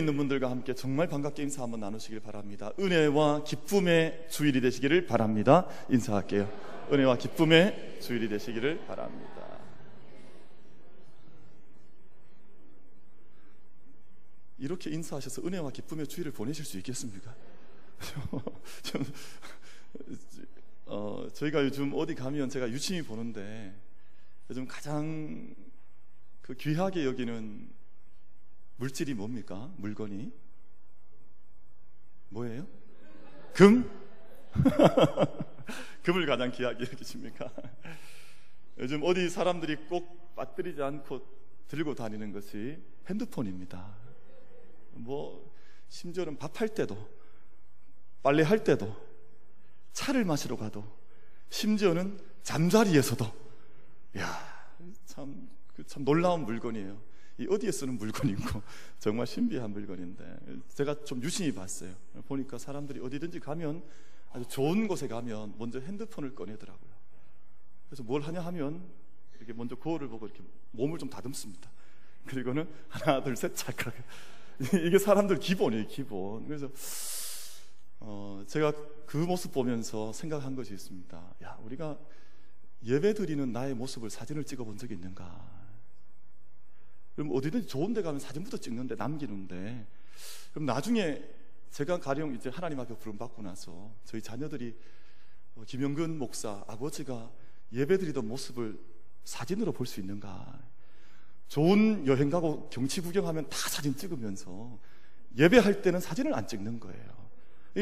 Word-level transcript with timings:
있는 0.00 0.16
분들과 0.16 0.50
함께 0.50 0.74
정말 0.74 1.06
반갑게 1.06 1.42
인사 1.42 1.62
한번 1.62 1.80
나누시길 1.80 2.20
바랍니다. 2.20 2.72
은혜와 2.78 3.44
기쁨의 3.44 4.26
주일이 4.28 4.60
되시기를 4.60 5.06
바랍니다. 5.06 5.66
인사할게요. 5.88 6.50
은혜와 6.92 7.16
기쁨의 7.16 8.00
주일이 8.00 8.28
되시기를 8.28 8.86
바랍니다. 8.86 9.30
이렇게 14.58 14.90
인사하셔서 14.90 15.42
은혜와 15.46 15.70
기쁨의 15.70 16.06
주일을 16.06 16.32
보내실 16.32 16.64
수 16.64 16.76
있겠습니까? 16.78 17.34
좀, 18.82 19.04
어, 20.86 21.28
저희가 21.32 21.64
요즘 21.64 21.92
어디 21.94 22.14
가면 22.14 22.50
제가 22.50 22.68
유심히 22.70 23.02
보는데 23.02 23.74
요즘 24.50 24.66
가장 24.66 25.54
그 26.42 26.54
귀하게 26.54 27.04
여기는 27.06 27.79
물질이 28.80 29.12
뭡니까? 29.12 29.70
물건이? 29.76 30.32
뭐예요? 32.30 32.66
금? 33.54 33.88
금을 36.02 36.24
가장 36.24 36.50
귀하게 36.50 36.84
여기십니까? 36.90 37.52
요즘 38.78 39.02
어디 39.04 39.28
사람들이 39.28 39.76
꼭 39.86 40.34
빠뜨리지 40.34 40.82
않고 40.82 41.20
들고 41.68 41.94
다니는 41.94 42.32
것이 42.32 42.82
핸드폰입니다. 43.06 43.94
뭐, 44.92 45.54
심지어는 45.88 46.38
밥할 46.38 46.70
때도, 46.70 46.96
빨래 48.22 48.42
할 48.42 48.64
때도, 48.64 48.96
차를 49.92 50.24
마시러 50.24 50.56
가도, 50.56 50.84
심지어는 51.50 52.18
잠자리에서도, 52.42 53.26
야 54.16 54.74
참, 55.04 55.50
그참 55.74 56.02
놀라운 56.02 56.46
물건이에요. 56.46 57.09
이 57.40 57.46
어디에 57.48 57.72
쓰는 57.72 57.96
물건이고 57.96 58.62
정말 59.00 59.26
신비한 59.26 59.70
물건인데 59.72 60.38
제가 60.68 61.04
좀 61.04 61.22
유심히 61.22 61.52
봤어요. 61.52 61.94
보니까 62.26 62.58
사람들이 62.58 63.00
어디든지 63.00 63.40
가면 63.40 63.82
아주 64.32 64.46
좋은 64.46 64.86
곳에 64.86 65.08
가면 65.08 65.54
먼저 65.58 65.80
핸드폰을 65.80 66.34
꺼내더라고요. 66.34 66.90
그래서 67.88 68.02
뭘 68.02 68.20
하냐 68.20 68.40
하면 68.42 68.82
이렇게 69.38 69.54
먼저 69.54 69.74
거울을 69.74 70.08
보고 70.08 70.26
이렇게 70.26 70.42
몸을 70.72 70.98
좀 70.98 71.08
다듬습니다. 71.08 71.70
그리고는 72.26 72.68
하나 72.88 73.22
둘 73.22 73.34
셋 73.36 73.56
찰칵 73.56 73.94
이게 74.86 74.98
사람들 74.98 75.38
기본이에요 75.38 75.86
기본. 75.88 76.46
그래서 76.46 76.70
어, 78.00 78.44
제가 78.46 78.72
그 79.06 79.16
모습 79.16 79.52
보면서 79.52 80.12
생각한 80.12 80.54
것이 80.54 80.74
있습니다. 80.74 81.34
야 81.42 81.58
우리가 81.64 81.98
예배 82.84 83.14
드리는 83.14 83.50
나의 83.50 83.74
모습을 83.74 84.10
사진을 84.10 84.44
찍어 84.44 84.64
본 84.64 84.76
적이 84.76 84.94
있는가? 84.94 85.59
그럼 87.20 87.36
어디든지 87.36 87.66
좋은 87.66 87.92
데 87.92 88.00
가면 88.00 88.18
사진부터 88.18 88.56
찍는데 88.56 88.94
남기는데 88.94 89.86
그럼 90.52 90.64
나중에 90.64 91.22
제가 91.70 92.00
가령 92.00 92.34
이제 92.34 92.48
하나님 92.48 92.80
앞에 92.80 92.96
부름 92.96 93.18
받고 93.18 93.42
나서 93.42 93.92
저희 94.06 94.22
자녀들이 94.22 94.74
어, 95.54 95.62
김영근 95.66 96.16
목사 96.16 96.64
아버지가 96.66 97.30
예배드리던 97.74 98.26
모습을 98.26 98.80
사진으로 99.24 99.72
볼 99.72 99.86
수 99.86 100.00
있는가? 100.00 100.62
좋은 101.48 102.06
여행 102.06 102.30
가고 102.30 102.70
경치 102.70 103.02
구경하면 103.02 103.50
다 103.50 103.68
사진 103.68 103.94
찍으면서 103.94 104.78
예배할 105.36 105.82
때는 105.82 106.00
사진을 106.00 106.32
안 106.32 106.48
찍는 106.48 106.80
거예요. 106.80 107.30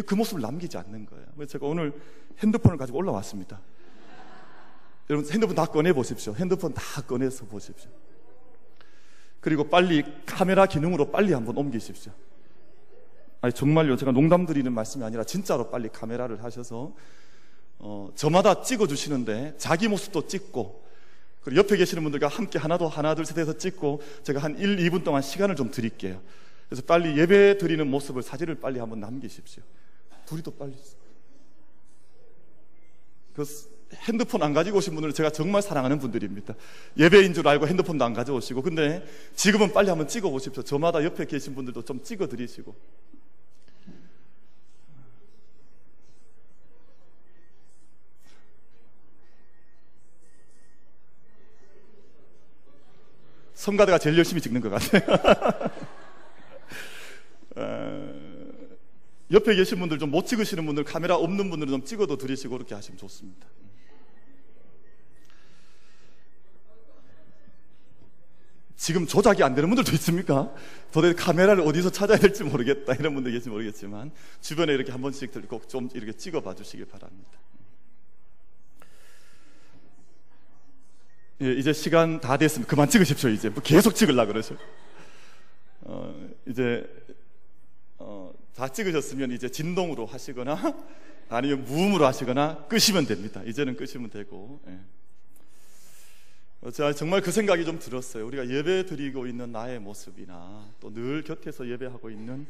그 0.05 0.17
모습을 0.17 0.43
남기지 0.43 0.77
않는 0.79 1.07
거예요. 1.07 1.27
그래서 1.37 1.53
제가 1.53 1.67
오늘 1.67 1.93
핸드폰을 2.41 2.77
가지고 2.77 2.99
올라왔습니다. 2.99 3.61
여러분 5.11 5.31
핸드폰 5.31 5.55
다 5.55 5.65
꺼내 5.67 5.93
보십시오. 5.93 6.35
핸드폰 6.35 6.75
다 6.75 6.83
꺼내서 7.03 7.45
보십시오. 7.47 7.89
그리고 9.41 9.65
빨리 9.65 10.05
카메라 10.27 10.67
기능으로 10.67 11.11
빨리 11.11 11.33
한번 11.33 11.57
옮기십시오. 11.57 12.13
아니 13.41 13.53
정말요. 13.53 13.97
제가 13.97 14.13
농담 14.13 14.47
드리는 14.47 14.73
말씀이 14.73 15.05
아니라 15.05 15.25
진짜로 15.25 15.71
빨리 15.71 15.89
카메라를 15.89 16.43
하셔서 16.43 16.93
어, 17.79 18.11
저마다 18.17 18.63
찍어 18.63 18.87
주시는데 18.87 19.55
자기 19.59 19.87
모습도 19.87 20.27
찍고 20.27 20.85
그리고 21.43 21.61
옆에 21.61 21.77
계시는 21.77 22.03
분들과 22.03 22.27
함께 22.27 22.59
하나도 22.59 22.89
하나 22.89 23.15
둘셋 23.15 23.39
해서 23.39 23.57
찍고 23.57 24.03
제가 24.25 24.41
한 24.41 24.59
1, 24.59 24.77
2분 24.79 25.05
동안 25.05 25.23
시간을 25.23 25.55
좀 25.55 25.71
드릴게요. 25.71 26.21
그래서 26.69 26.83
빨리 26.85 27.17
예배 27.19 27.59
드리는 27.59 27.87
모습을 27.89 28.23
사진을 28.23 28.57
빨리 28.57 28.81
한번 28.81 29.01
남기십시오. 29.01 29.63
둘이 30.27 30.43
또 30.43 30.51
빨리. 30.51 30.75
그 33.35 33.45
핸드폰 33.95 34.43
안 34.43 34.53
가지고 34.53 34.79
오신 34.79 34.95
분들은 34.95 35.15
제가 35.15 35.31
정말 35.31 35.63
사랑하는 35.63 35.99
분들입니다. 35.99 36.55
예배인 36.99 37.33
줄 37.35 37.47
알고 37.49 37.67
핸드폰도 37.67 38.05
안 38.05 38.13
가져오시고. 38.13 38.63
근데 38.63 39.05
지금은 39.35 39.73
빨리 39.73 39.89
한번 39.89 40.07
찍어 40.09 40.31
보십시오. 40.31 40.63
저마다 40.63 41.03
옆에 41.05 41.25
계신 41.25 41.55
분들도 41.55 41.85
좀 41.85 42.03
찍어 42.03 42.27
드리시고. 42.27 42.75
성가대가 53.55 53.99
제일 53.99 54.17
열심히 54.17 54.41
찍는 54.41 54.61
것 54.61 54.71
같아요. 54.71 55.03
어, 57.57 58.15
옆에 59.33 59.57
계신 59.57 59.81
분들 59.81 59.99
좀 59.99 60.11
못 60.11 60.27
찍으시는 60.27 60.65
분들 60.65 60.85
카메라 60.85 61.17
없는 61.17 61.51
분들은 61.51 61.71
좀 61.73 61.85
찍어도 61.85 62.17
드리시고 62.17 62.57
그렇게 62.57 62.75
하시면 62.75 62.99
좋습니다. 62.99 63.47
지금 68.79 69.07
조작이 69.07 69.43
안 69.43 69.57
되는 69.57 69.69
분들도 69.69 69.91
있습니까? 69.97 70.55
도대체 70.93 71.21
카메라를 71.21 71.65
어디서 71.67 71.91
찾아야 71.91 72.17
될지 72.17 72.45
모르겠다 72.45 72.95
이런 72.95 73.13
분들 73.13 73.33
계실지 73.33 73.51
모르겠지만 73.51 74.13
주변에 74.41 74.73
이렇게 74.73 74.93
한 74.93 75.03
번씩 75.03 75.33
들고 75.33 75.63
좀 75.67 75.89
이렇게 75.95 76.13
찍어 76.13 76.41
봐 76.41 76.55
주시길 76.55 76.87
바랍니다. 76.87 77.29
예, 81.43 81.53
이제 81.53 81.73
시간 81.73 82.21
다 82.21 82.37
됐습니다. 82.37 82.71
그만 82.71 82.89
찍으십시오. 82.89 83.31
이제 83.31 83.49
뭐 83.49 83.61
계속 83.63 83.97
찍으려 83.97 84.25
그러죠. 84.27 84.57
어, 85.81 86.15
이제 86.47 86.89
어, 87.99 88.33
다 88.55 88.69
찍으셨으면 88.69 89.33
이제 89.33 89.49
진동으로 89.49 90.07
하시거나 90.07 90.57
아니면 91.29 91.65
무음으로 91.65 92.07
하시거나 92.07 92.67
끄시면 92.69 93.07
됩니다. 93.07 93.43
이제는 93.45 93.77
끄시면 93.77 94.11
되고. 94.11 94.61
예. 94.69 94.79
제가 96.73 96.93
정말 96.93 97.21
그 97.23 97.31
생각이 97.31 97.65
좀 97.65 97.79
들었어요. 97.79 98.27
우리가 98.27 98.49
예배 98.49 98.87
드리고 98.87 99.27
있는 99.27 99.53
나의 99.53 99.79
모습이나 99.79 100.67
또 100.81 100.91
늘 100.93 101.23
곁에서 101.23 101.69
예배하고 101.69 102.11
있는 102.11 102.47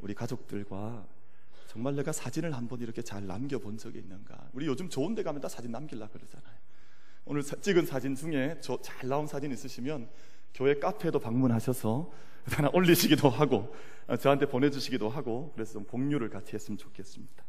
우리 0.00 0.14
가족들과 0.14 1.06
정말 1.68 1.94
내가 1.94 2.12
사진을 2.12 2.54
한번 2.54 2.80
이렇게 2.80 3.02
잘 3.02 3.26
남겨본 3.26 3.78
적이 3.78 4.00
있는가. 4.00 4.48
우리 4.52 4.66
요즘 4.66 4.88
좋은 4.88 5.14
데 5.14 5.22
가면 5.22 5.40
다 5.40 5.48
사진 5.48 5.70
남길라 5.70 6.08
그러잖아요. 6.08 6.54
오늘 7.24 7.42
찍은 7.42 7.86
사진 7.86 8.16
중에 8.16 8.58
저잘 8.60 9.08
나온 9.08 9.26
사진 9.28 9.52
있으시면 9.52 10.08
교회 10.54 10.78
카페도 10.78 11.20
방문하셔서 11.20 12.10
하나 12.44 12.68
올리시기도 12.72 13.30
하고 13.30 13.72
저한테 14.20 14.46
보내주시기도 14.46 15.08
하고 15.08 15.52
그래서 15.54 15.74
좀 15.74 15.84
공유를 15.84 16.28
같이 16.30 16.54
했으면 16.54 16.76
좋겠습니다. 16.76 17.44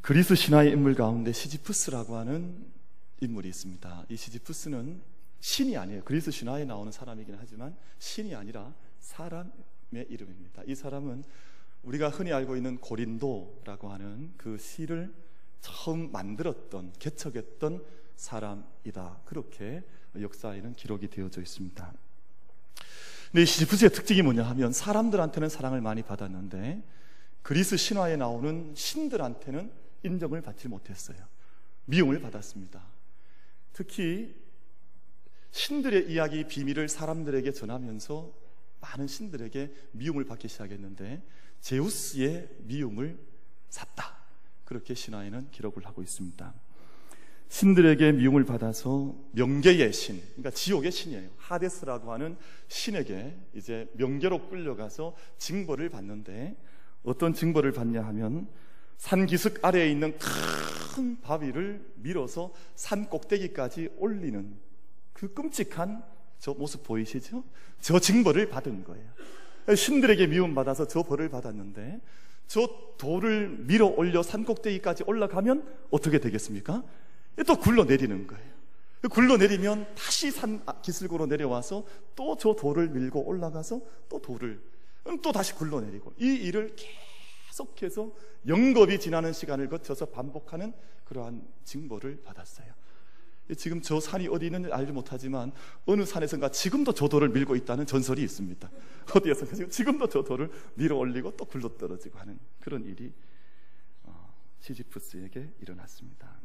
그리스 0.00 0.34
신화의 0.34 0.72
인물 0.72 0.94
가운데 0.94 1.32
시지프스라고 1.32 2.16
하는 2.16 2.64
인물이 3.22 3.48
있습니다. 3.48 4.06
이 4.08 4.16
시지프스는 4.16 5.00
신이 5.38 5.76
아니에요. 5.76 6.02
그리스 6.04 6.30
신화에 6.32 6.64
나오는 6.64 6.90
사람이긴 6.90 7.36
하지만 7.38 7.76
신이 7.98 8.34
아니라 8.34 8.74
사람의 8.98 10.06
이름입니다. 10.08 10.62
이 10.66 10.74
사람은 10.74 11.22
우리가 11.84 12.10
흔히 12.10 12.32
알고 12.32 12.56
있는 12.56 12.78
고린도라고 12.78 13.90
하는 13.90 14.32
그 14.36 14.58
시를 14.58 15.14
처음 15.60 16.10
만들었던 16.10 16.92
개척했던 16.98 17.84
사람이다. 18.16 19.20
그렇게 19.24 19.84
역사에는 20.20 20.74
기록이 20.74 21.08
되어져 21.08 21.40
있습니다. 21.40 21.92
근데 23.30 23.42
이 23.42 23.46
시지프스의 23.46 23.90
특징이 23.90 24.22
뭐냐 24.22 24.42
하면 24.42 24.72
사람들한테는 24.72 25.48
사랑을 25.48 25.80
많이 25.80 26.02
받았는데 26.02 26.82
그리스 27.42 27.76
신화에 27.76 28.16
나오는 28.16 28.74
신들한테는 28.74 29.72
인정을 30.02 30.42
받지 30.42 30.68
못했어요. 30.68 31.18
미움을 31.84 32.20
받았습니다. 32.20 32.82
특히 33.72 34.34
신들의 35.50 36.10
이야기 36.10 36.46
비밀을 36.46 36.88
사람들에게 36.88 37.52
전하면서 37.52 38.32
많은 38.80 39.06
신들에게 39.06 39.72
미움을 39.92 40.24
받기 40.24 40.48
시작했는데 40.48 41.22
제우스의 41.60 42.48
미움을 42.60 43.18
샀다. 43.68 44.16
그렇게 44.64 44.94
신화에는 44.94 45.50
기록을 45.50 45.86
하고 45.86 46.02
있습니다. 46.02 46.54
신들에게 47.48 48.12
미움을 48.12 48.44
받아서 48.44 49.14
명계의 49.32 49.92
신, 49.92 50.20
그러니까 50.20 50.50
지옥의 50.50 50.90
신이에요. 50.90 51.30
하데스라고 51.36 52.10
하는 52.10 52.38
신에게 52.68 53.36
이제 53.52 53.90
명계로 53.92 54.48
끌려가서 54.48 55.14
징벌을 55.36 55.90
받는데 55.90 56.56
어떤 57.02 57.34
징벌을 57.34 57.72
받냐 57.72 58.02
하면 58.06 58.48
산 58.98 59.26
기슭 59.26 59.58
아래에 59.62 59.90
있는 59.90 60.16
큰 60.18 61.20
바위를 61.20 61.84
밀어서 61.96 62.52
산 62.74 63.08
꼭대기까지 63.08 63.90
올리는 63.96 64.56
그 65.12 65.32
끔찍한 65.32 66.02
저 66.38 66.54
모습 66.54 66.82
보이시죠? 66.84 67.44
저 67.80 67.98
징벌을 67.98 68.48
받은 68.48 68.84
거예요. 68.84 69.74
신들에게 69.74 70.26
미움받아서 70.26 70.86
저 70.88 71.02
벌을 71.02 71.28
받았는데 71.28 72.00
저 72.48 72.68
돌을 72.98 73.48
밀어 73.60 73.86
올려 73.86 74.22
산 74.22 74.44
꼭대기까지 74.44 75.04
올라가면 75.06 75.64
어떻게 75.90 76.18
되겠습니까? 76.18 76.82
또 77.46 77.56
굴러 77.56 77.84
내리는 77.84 78.26
거예요. 78.26 78.52
굴러 79.10 79.36
내리면 79.36 79.86
다시 79.96 80.30
산 80.30 80.62
기슭으로 80.82 81.26
내려와서 81.26 81.84
또 82.14 82.36
저 82.36 82.54
돌을 82.54 82.88
밀고 82.90 83.24
올라가서 83.26 83.80
또 84.08 84.20
돌을 84.20 84.60
또 85.22 85.32
다시 85.32 85.54
굴러 85.54 85.80
내리고 85.80 86.12
이 86.18 86.26
일을 86.34 86.74
계속 86.76 87.11
해서 87.82 88.12
영겁이 88.46 88.98
지나는 88.98 89.32
시간을 89.32 89.68
거쳐서 89.68 90.06
반복하는 90.06 90.72
그러한 91.04 91.46
징벌을 91.64 92.22
받았어요. 92.22 92.72
지금 93.56 93.82
저 93.82 94.00
산이 94.00 94.28
어디 94.28 94.46
있는지 94.46 94.72
알지 94.72 94.92
못하지만 94.92 95.52
어느 95.84 96.04
산에선가 96.04 96.50
지금도 96.50 96.92
저 96.92 97.08
돌을 97.08 97.28
밀고 97.30 97.56
있다는 97.56 97.86
전설이 97.86 98.22
있습니다. 98.22 98.70
어디에선가 99.14 99.68
지금도 99.68 100.08
저 100.08 100.22
돌을 100.22 100.50
밀어 100.74 100.96
올리고 100.96 101.36
또 101.36 101.44
굴러 101.44 101.68
떨어지고 101.76 102.18
하는 102.18 102.38
그런 102.60 102.84
일이 102.84 103.12
어, 104.04 104.34
시지프스에게 104.60 105.52
일어났습니다. 105.60 106.40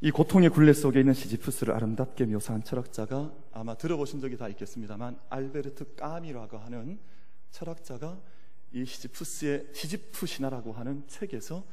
이 0.00 0.12
고통의 0.12 0.50
굴레 0.50 0.72
속에 0.74 1.00
있는 1.00 1.12
시지프스를 1.12 1.74
아름답게 1.74 2.26
묘사한 2.26 2.62
철학자가 2.62 3.32
아마 3.52 3.74
들어보신 3.76 4.20
적이 4.20 4.36
다 4.36 4.48
있겠습니다만 4.48 5.18
알베르트 5.28 5.96
까미라고 5.96 6.56
하는 6.58 7.00
철학자가 7.50 8.20
이 8.72 8.84
시지푸스의 8.84 9.68
시지푸 9.72 10.26
신화라고 10.26 10.72
하는 10.72 11.06
책에서 11.06 11.64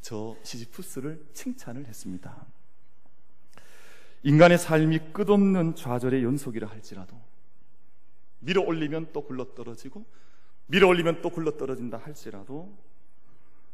저 0.00 0.36
시지푸스를 0.42 1.26
칭찬을 1.34 1.86
했습니다. 1.86 2.46
인간의 4.22 4.58
삶이 4.58 5.12
끝없는 5.12 5.74
좌절의 5.74 6.24
연속이라 6.24 6.68
할지라도 6.68 7.16
밀어 8.40 8.62
올리면 8.62 9.12
또 9.12 9.22
굴러 9.22 9.54
떨어지고 9.54 10.04
밀어 10.66 10.88
올리면 10.88 11.20
또 11.22 11.30
굴러 11.30 11.56
떨어진다 11.56 11.98
할지라도 11.98 12.76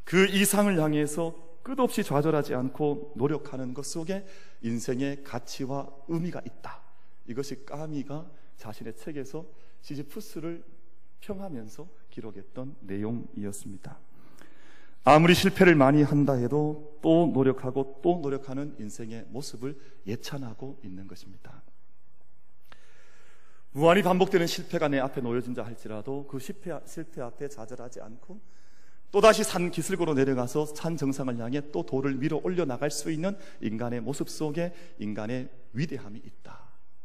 그 0.04 0.26
이상을 0.26 0.80
향해서 0.80 1.34
끝없이 1.62 2.04
좌절하지 2.04 2.54
않고 2.54 3.14
노력하는 3.16 3.74
것 3.74 3.84
속에 3.86 4.24
인생의 4.62 5.24
가치와 5.24 5.90
의미가 6.06 6.40
있다. 6.46 6.80
이것이 7.26 7.64
까미가 7.64 8.30
자신의 8.56 8.96
책에서 8.96 9.44
시지푸스를 9.80 10.64
평하면서 11.20 11.88
기록했던 12.16 12.76
내용이었습니다. 12.80 13.98
아무리 15.04 15.34
실패를 15.34 15.74
많이 15.76 16.02
한다 16.02 16.32
해도 16.32 16.98
또 17.02 17.30
노력하고 17.32 18.00
또 18.02 18.18
노력하는 18.22 18.74
인생의 18.80 19.26
모습을 19.28 19.78
예찬하고 20.06 20.80
있는 20.82 21.06
것입니다. 21.06 21.62
무한히 23.70 24.02
반복되는 24.02 24.46
실패가 24.46 24.88
내 24.88 24.98
앞에 24.98 25.20
놓여진다 25.20 25.64
할지라도 25.64 26.26
그 26.26 26.38
실패, 26.38 26.72
실패 26.86 27.20
앞에 27.20 27.48
좌절하지 27.48 28.00
않고 28.00 28.40
또다시 29.12 29.44
산 29.44 29.70
기슭으로 29.70 30.14
내려가서 30.14 30.66
산 30.66 30.96
정상을 30.96 31.38
향해 31.38 31.70
또 31.70 31.84
돌을 31.84 32.14
밀어 32.14 32.40
올려 32.42 32.64
나갈 32.64 32.90
수 32.90 33.12
있는 33.12 33.36
인간의 33.60 34.00
모습 34.00 34.28
속에 34.28 34.74
인간의 34.98 35.50
위대함이 35.74 36.18
있다. 36.18 36.58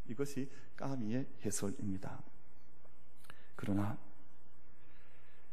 이것이 0.08 0.50
까미의 0.78 1.28
해설입니다. 1.46 2.24
그러나 3.56 3.98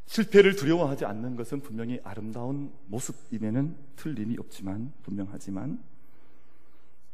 실패를 0.09 0.57
두려워하지 0.57 1.05
않는 1.05 1.37
것은 1.37 1.61
분명히 1.61 2.01
아름다운 2.03 2.73
모습임에는 2.87 3.77
틀림이 3.97 4.37
없지만 4.39 4.93
분명하지만 5.03 5.85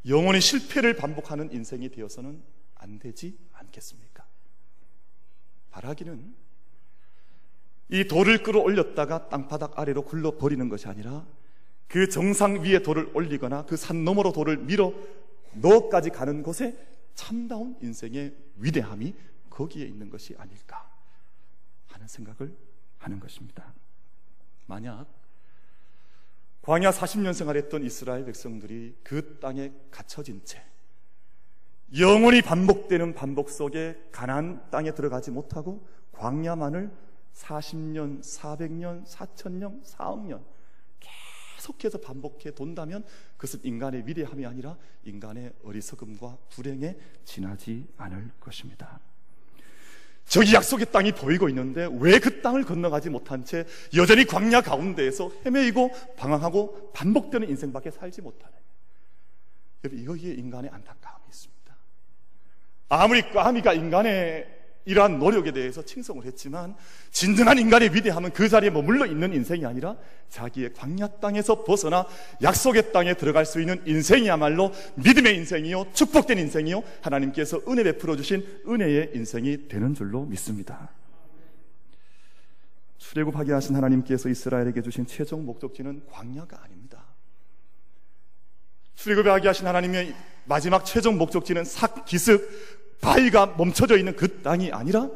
영원히 0.07 0.41
실패를 0.41 0.95
반복하는 0.97 1.53
인생이 1.53 1.91
되어서는 1.91 2.41
안 2.77 2.99
되지 3.01 3.37
않겠습니까? 3.53 4.25
바라기는 5.73 6.35
이 7.89 8.05
돌을 8.07 8.45
끌어올렸다가 8.45 9.29
땅바닥 9.29 9.77
아래로 9.79 10.03
굴러버리는 10.03 10.69
것이 10.69 10.87
아니라 10.87 11.27
그 11.89 12.09
정상 12.09 12.63
위에 12.63 12.81
돌을 12.83 13.11
올리거나 13.13 13.67
그 13.67 13.77
산 13.77 14.05
너머로 14.05 14.33
돌을 14.33 14.59
밀어 14.59 14.93
너까지 15.55 16.11
가는 16.11 16.45
곳에 16.45 16.79
참다운 17.15 17.77
인생의 17.83 18.37
위대함이 18.57 19.15
거기에 19.51 19.85
있는 19.85 20.11
것이 20.11 20.35
아닐까 20.39 20.89
하는 21.89 22.07
생각을 22.07 22.57
하는 23.05 23.21
것입니다. 23.21 23.73
만약 24.67 25.07
광야 26.63 26.91
40년 26.91 27.35
생활했던 27.35 27.85
이스라엘 27.85 28.25
백성들이 28.25 28.97
그 29.03 29.39
땅에 29.39 29.73
갇혀진 29.91 30.43
채 30.45 30.65
영원히 31.99 32.41
반복되는 32.41 33.15
반복 33.15 33.51
속에 33.51 34.09
가난 34.11 34.69
땅에 34.71 34.93
들어가지 34.93 35.31
못하고 35.31 35.87
광야만을 36.13 36.91
40년, 37.35 38.23
400년, 38.23 39.07
4천년, 39.07 39.85
4억 39.85 40.27
년 40.27 40.45
계속해서 41.01 41.99
반복해 41.99 42.53
돈다면 42.53 43.05
그것은 43.37 43.61
인간의 43.65 44.07
위대함이 44.07 44.47
아니라 44.47 44.77
인간의 45.05 45.53
어리석음과 45.63 46.39
불행에 46.49 46.97
지나지 47.25 47.87
않을 47.99 48.31
것입니다. 48.41 49.01
저기 50.27 50.55
약속의 50.55 50.87
땅이 50.91 51.13
보이고 51.13 51.49
있는데 51.49 51.89
왜 52.01 52.19
그 52.19 52.41
땅을 52.41 52.65
건너가지 52.65 53.11
못한 53.11 53.45
채 53.45 53.67
여전히 53.95 54.25
광야 54.25 54.63
가운데에서 54.63 55.31
헤매이고 55.45 55.91
방황하고 56.17 56.93
반복되는 56.93 57.49
인생밖에 57.49 57.91
살지 57.91 58.23
못하는 58.23 58.55
여러분 59.85 60.01
이거기에 60.03 60.33
인간의 60.35 60.71
안타까움이 60.73 61.25
있습니다. 61.29 61.77
아무리 62.89 63.23
까미가 63.31 63.75
인간의 63.75 64.47
이러한 64.87 65.19
노력에 65.19 65.53
대해서 65.53 65.83
칭송을 65.83 66.25
했지만 66.27 66.77
진정한 67.11 67.59
인간의 67.59 67.95
위대함은 67.95 68.33
그 68.33 68.49
자리에 68.49 68.71
머물러 68.71 69.07
있는 69.07 69.33
인생이 69.33 69.65
아니라 69.65 69.97
자기의 70.29 70.75
광야 70.75 71.07
땅에서 71.21 71.65
벗어나 71.65 72.07
약속의 72.43 72.93
땅에 72.93 73.15
들어갈 73.15 73.47
수 73.47 73.61
있는 73.61 73.83
인생이야말로 73.87 74.73
믿음의 74.97 75.37
인생이요 75.37 75.93
축복된 75.95 76.39
인생이요 76.39 76.83
하나님께서 77.01 77.61
은혜 77.69 77.83
베풀어 77.85 78.17
주신 78.17 78.47
은혜의 78.67 79.13
인생이 79.15 79.69
되는 79.69 79.95
줄로 79.95 80.25
믿습니다. 80.27 80.91
출애굽하게 82.99 83.53
하신 83.53 83.77
하나님께서 83.77 84.29
이스라엘에게 84.29 84.83
주신 84.83 85.07
최종 85.07 85.45
목적지는 85.45 86.03
광야가 86.11 86.63
아닙니다. 86.63 87.05
출애굽하게 88.97 89.49
하신 89.49 89.67
하나님의 89.67 90.15
마지막 90.47 90.85
최종 90.85 91.19
목적지는 91.19 91.65
삭 91.65 92.05
기슭 92.07 92.41
바위가 93.01 93.55
멈춰져 93.57 93.99
있는 93.99 94.17
그 94.17 94.43
땅이 94.43 94.73
아니라 94.73 95.11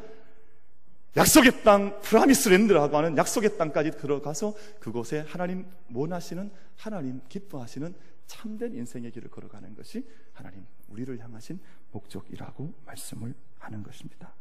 약속의 1.16 1.64
땅 1.64 2.00
프라미스 2.02 2.48
랜드라고 2.48 2.96
하는 2.96 3.16
약속의 3.16 3.56
땅까지 3.56 3.92
들어가서 3.92 4.54
그곳에 4.78 5.20
하나님 5.20 5.66
원하시는 5.92 6.50
하나님 6.76 7.20
기뻐하시는 7.28 7.94
참된 8.26 8.74
인생의 8.74 9.10
길을 9.10 9.30
걸어가는 9.30 9.74
것이 9.74 10.06
하나님 10.32 10.66
우리를 10.88 11.18
향하신 11.18 11.58
목적이라고 11.90 12.72
말씀을 12.84 13.34
하는 13.58 13.82
것입니다. 13.82 14.34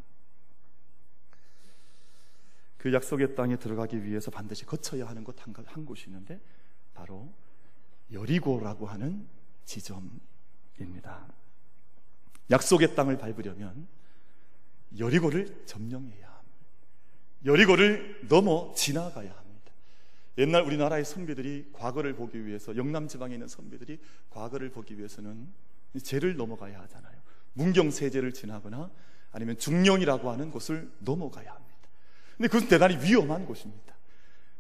그 2.78 2.94
약속의 2.94 3.36
땅에 3.36 3.56
들어가기 3.56 4.04
위해서 4.04 4.30
반드시 4.30 4.66
거쳐야 4.66 5.08
하는 5.08 5.24
곳한 5.24 5.86
곳이 5.86 6.06
있는데 6.08 6.40
바로 6.94 7.34
여리고라고 8.12 8.86
하는 8.86 9.28
지점입니다. 9.66 11.28
약속의 12.52 12.96
땅을 12.96 13.18
밟으려면 13.18 13.88
여리고를 14.98 15.64
점령해야 15.66 16.28
합니다. 16.28 16.58
여리고를 17.46 18.22
넘어 18.28 18.74
지나가야 18.76 19.30
합니다. 19.30 19.48
옛날 20.38 20.64
우리나라의 20.64 21.04
선비들이 21.04 21.72
과거를 21.74 22.16
보기 22.16 22.46
위해서 22.46 22.76
영남 22.76 23.08
지방에 23.08 23.34
있는 23.34 23.48
선비들이 23.48 24.00
과거를 24.30 24.70
보기 24.70 24.98
위해서는 24.98 25.48
죄를 26.02 26.38
넘어가야 26.38 26.80
하잖아요. 26.82 27.18
문경세제를 27.54 28.34
지나거나 28.34 28.92
아니면 29.32 29.58
중령이라고 29.58 30.32
하는 30.32 30.52
곳을 30.52 30.92
넘어가야 31.00 31.52
합니다. 31.52 31.68
근데 32.38 32.48
그것은 32.48 32.70
대단히 32.70 32.98
위험한 33.04 33.46
곳입니다. 33.46 33.96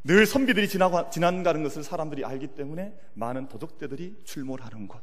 늘 0.03 0.25
선비들이 0.25 0.67
지나가, 0.67 1.10
지나가는 1.10 1.62
것을 1.63 1.84
사람들이 1.84 2.25
알기 2.25 2.48
때문에 2.56 2.98
많은 3.13 3.48
도적대들이 3.50 4.22
출몰하는 4.24 4.88
곳. 4.88 5.01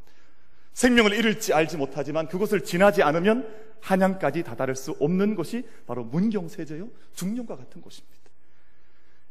생명을 0.75 1.15
잃을지 1.15 1.55
알지 1.55 1.77
못하지만 1.77 2.29
그곳을 2.29 2.63
지나지 2.63 3.03
않으면 3.03 3.49
한양까지 3.81 4.43
다다를 4.43 4.75
수 4.77 4.93
없는 5.01 5.35
곳이 5.35 5.67
바로 5.87 6.05
문경세제요 6.05 6.89
중령과 7.15 7.57
같은 7.57 7.81
곳입니다. 7.81 8.25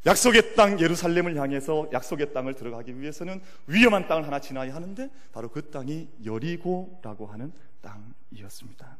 약속의 0.06 0.54
땅 0.54 0.80
예루살렘을 0.80 1.36
향해서 1.36 1.88
약속의 1.92 2.34
땅을 2.34 2.54
들어가기 2.54 3.00
위해서는 3.00 3.40
위험한 3.66 4.06
땅을 4.06 4.26
하나 4.26 4.38
지나야 4.38 4.74
하는데 4.74 5.10
바로 5.32 5.48
그 5.48 5.70
땅이 5.70 6.08
여리고라고 6.24 7.26
하는 7.26 7.52
땅이었습니다. 7.80 8.98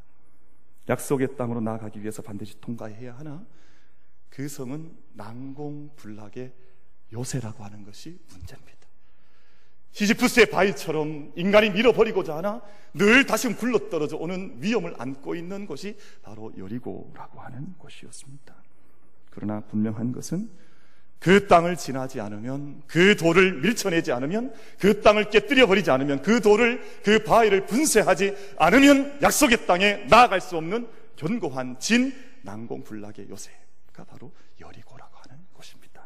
약속의 0.89 1.35
땅으로 1.35 1.61
나아가기 1.61 2.01
위해서 2.01 2.21
반드시 2.21 2.59
통과해야 2.59 3.17
하나 3.17 3.45
그 4.29 4.47
성은 4.47 4.95
난공불락의 5.13 6.51
요새라고 7.13 7.63
하는 7.63 7.83
것이 7.83 8.19
문제입니다. 8.31 8.84
시지프스의 9.95 10.47
바위처럼 10.47 11.31
인간이 11.35 11.69
밀어버리고자 11.69 12.35
하나 12.35 12.61
늘 12.93 13.25
다시 13.25 13.47
굴러떨어져 13.47 14.17
오는 14.17 14.57
위험을 14.59 14.93
안고 14.97 15.35
있는 15.35 15.65
곳이 15.65 15.97
바로 16.21 16.51
여리고라고 16.57 17.39
하는 17.39 17.73
곳이었습니다. 17.77 18.53
그러나 19.29 19.61
분명한 19.61 20.11
것은 20.11 20.49
그 21.19 21.47
땅을 21.47 21.77
지나지 21.77 22.19
않으면 22.19 22.83
그 22.87 23.15
돌을 23.15 23.61
밀쳐내지 23.61 24.11
않으면 24.11 24.53
그 24.79 25.01
땅을 25.01 25.29
깨뜨려 25.29 25.65
버리지 25.65 25.89
않으면 25.89 26.21
그 26.21 26.41
돌을 26.41 26.81
그 27.01 27.23
바위를 27.23 27.65
분쇄하지 27.65 28.35
않으면 28.57 29.19
약속의 29.21 29.65
땅에 29.65 30.05
나아갈 30.09 30.41
수 30.41 30.57
없는 30.57 30.89
견고한 31.15 31.79
진 31.79 32.13
난공불락의 32.43 33.29
요새가 33.29 34.03
바로 34.09 34.33
여리고라고 34.59 35.15
하는 35.15 35.37
곳입니다. 35.53 36.03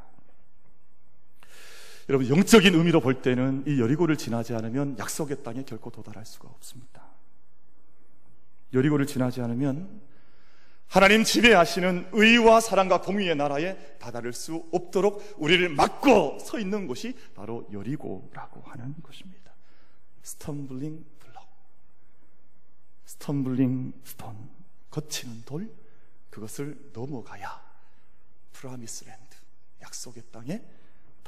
여러분 2.09 2.27
영적인 2.27 2.73
의미로 2.73 3.01
볼 3.01 3.21
때는 3.21 3.63
이 3.67 3.79
여리고를 3.79 4.17
지나지 4.17 4.55
않으면 4.55 4.97
약속의 4.97 5.43
땅에 5.43 5.63
결코 5.63 5.91
도달할 5.91 6.25
수가 6.25 6.49
없습니다. 6.49 7.05
여리고를 8.73 9.05
지나지 9.05 9.41
않으면 9.41 10.01
하나님 10.87 11.23
지배하시는 11.23 12.09
의와 12.11 12.61
사랑과 12.61 13.01
공의의 13.01 13.35
나라에 13.35 13.77
다다를 13.99 14.33
수 14.33 14.67
없도록 14.71 15.35
우리를 15.37 15.69
막고 15.69 16.39
서 16.39 16.57
있는 16.57 16.87
곳이 16.87 17.15
바로 17.35 17.67
여리고라고 17.71 18.61
하는 18.61 18.95
곳입니다. 19.03 19.53
stumbling 20.23 21.03
block, 21.19 21.47
stumbling 23.05 23.93
stone, 24.03 24.49
거치는 24.89 25.43
돌, 25.45 25.69
그것을 26.31 26.89
넘어가야 26.91 27.61
프라미스 28.53 29.05
랜드, 29.05 29.35
약속의 29.83 30.23
땅에 30.31 30.59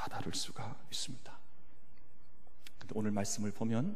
다다를 0.01 0.34
수가 0.34 0.75
있습니다. 0.89 1.39
근데 2.79 2.93
오늘 2.96 3.12
말씀을 3.12 3.51
보면 3.51 3.96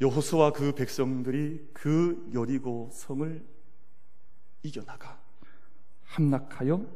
여호수와 0.00 0.52
그 0.52 0.74
백성들이 0.74 1.70
그 1.74 2.30
여리고 2.32 2.88
성을 2.94 3.46
이겨나가 4.62 5.20
함락하여 6.04 6.86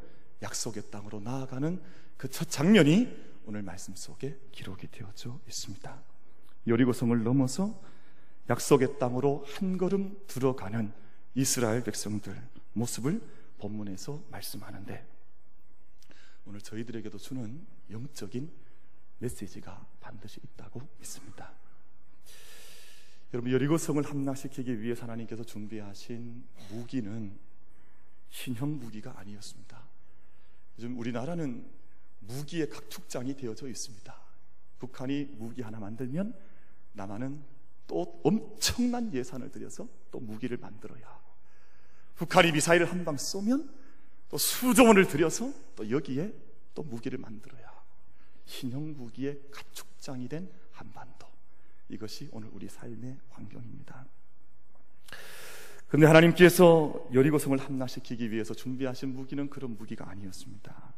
약속의 0.40 0.90
땅으로 0.90 1.20
나아가는 1.20 1.82
그 2.16 2.28
첫 2.28 2.48
장면이 2.48 3.14
오늘 3.44 3.62
말씀 3.62 3.94
속에 3.94 4.38
기록이 4.52 4.88
되어져 4.90 5.38
있습니다. 5.46 6.02
여리고 6.68 6.92
성을 6.94 7.22
넘어서 7.22 7.78
약속의 8.48 8.98
땅으로 9.00 9.44
한 9.46 9.76
걸음 9.76 10.16
들어가는 10.28 10.92
이스라엘 11.34 11.82
백성들 11.84 12.40
모습을 12.72 13.20
본문에서 13.58 14.22
말씀하는데 14.30 15.06
오늘 16.44 16.60
저희들에게도 16.60 17.18
주는 17.18 17.64
영적인 17.90 18.50
메시지가 19.18 19.86
반드시 20.00 20.40
있다고 20.42 20.80
믿습니다. 20.98 21.52
여러분 23.32 23.52
여리고성을 23.52 24.02
함락시키기 24.02 24.80
위해서 24.82 25.04
하나님께서 25.04 25.44
준비하신 25.44 26.44
무기는 26.70 27.38
신형 28.30 28.78
무기가 28.78 29.18
아니었습니다. 29.18 29.82
요즘 30.78 30.98
우리나라는 30.98 31.64
무기의 32.20 32.68
각축장이 32.68 33.36
되어져 33.36 33.68
있습니다. 33.68 34.14
북한이 34.78 35.24
무기 35.38 35.62
하나 35.62 35.78
만들면 35.78 36.34
남한은 36.92 37.42
또 37.86 38.20
엄청난 38.24 39.12
예산을 39.14 39.50
들여서 39.50 39.88
또 40.10 40.20
무기를 40.20 40.56
만들어야 40.56 41.06
하고 41.06 41.22
북한이 42.16 42.52
미사일을 42.52 42.90
한 42.90 43.04
방 43.04 43.16
쏘면 43.16 43.81
또 44.32 44.38
수조 44.38 44.86
원을 44.86 45.06
들여서 45.06 45.52
또 45.76 45.90
여기에 45.90 46.32
또 46.74 46.82
무기를 46.82 47.18
만들어야 47.18 47.70
신형 48.46 48.94
무기의 48.96 49.38
가축장이 49.50 50.26
된 50.26 50.50
한반도 50.72 51.26
이것이 51.90 52.30
오늘 52.32 52.48
우리 52.52 52.66
삶의 52.66 53.18
환경입니다. 53.28 54.06
근데 55.86 56.06
하나님께서 56.06 57.08
여리고성을 57.12 57.58
함락시키기 57.58 58.30
위해서 58.30 58.54
준비하신 58.54 59.10
무기는 59.14 59.50
그런 59.50 59.76
무기가 59.76 60.08
아니었습니다. 60.08 60.94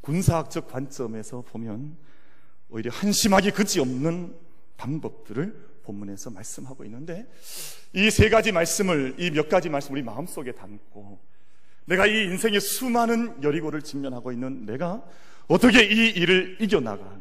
군사학적 0.00 0.68
관점에서 0.68 1.40
보면 1.42 1.96
오히려 2.70 2.92
한심하기 2.92 3.50
그지없는 3.50 4.36
방법들을 4.76 5.80
본문에서 5.82 6.30
말씀하고 6.30 6.84
있는데 6.84 7.28
이 7.94 8.10
세 8.12 8.28
가지 8.28 8.52
말씀을 8.52 9.16
이 9.18 9.32
몇 9.32 9.48
가지 9.48 9.68
말씀 9.68 9.94
우리 9.94 10.02
마음속에 10.04 10.52
담고 10.52 11.18
내가 11.88 12.06
이 12.06 12.24
인생의 12.24 12.60
수많은 12.60 13.42
여리고를 13.42 13.80
직면하고 13.80 14.30
있는 14.30 14.66
내가 14.66 15.02
어떻게 15.46 15.84
이 15.84 16.10
일을 16.10 16.58
이겨나가 16.60 17.18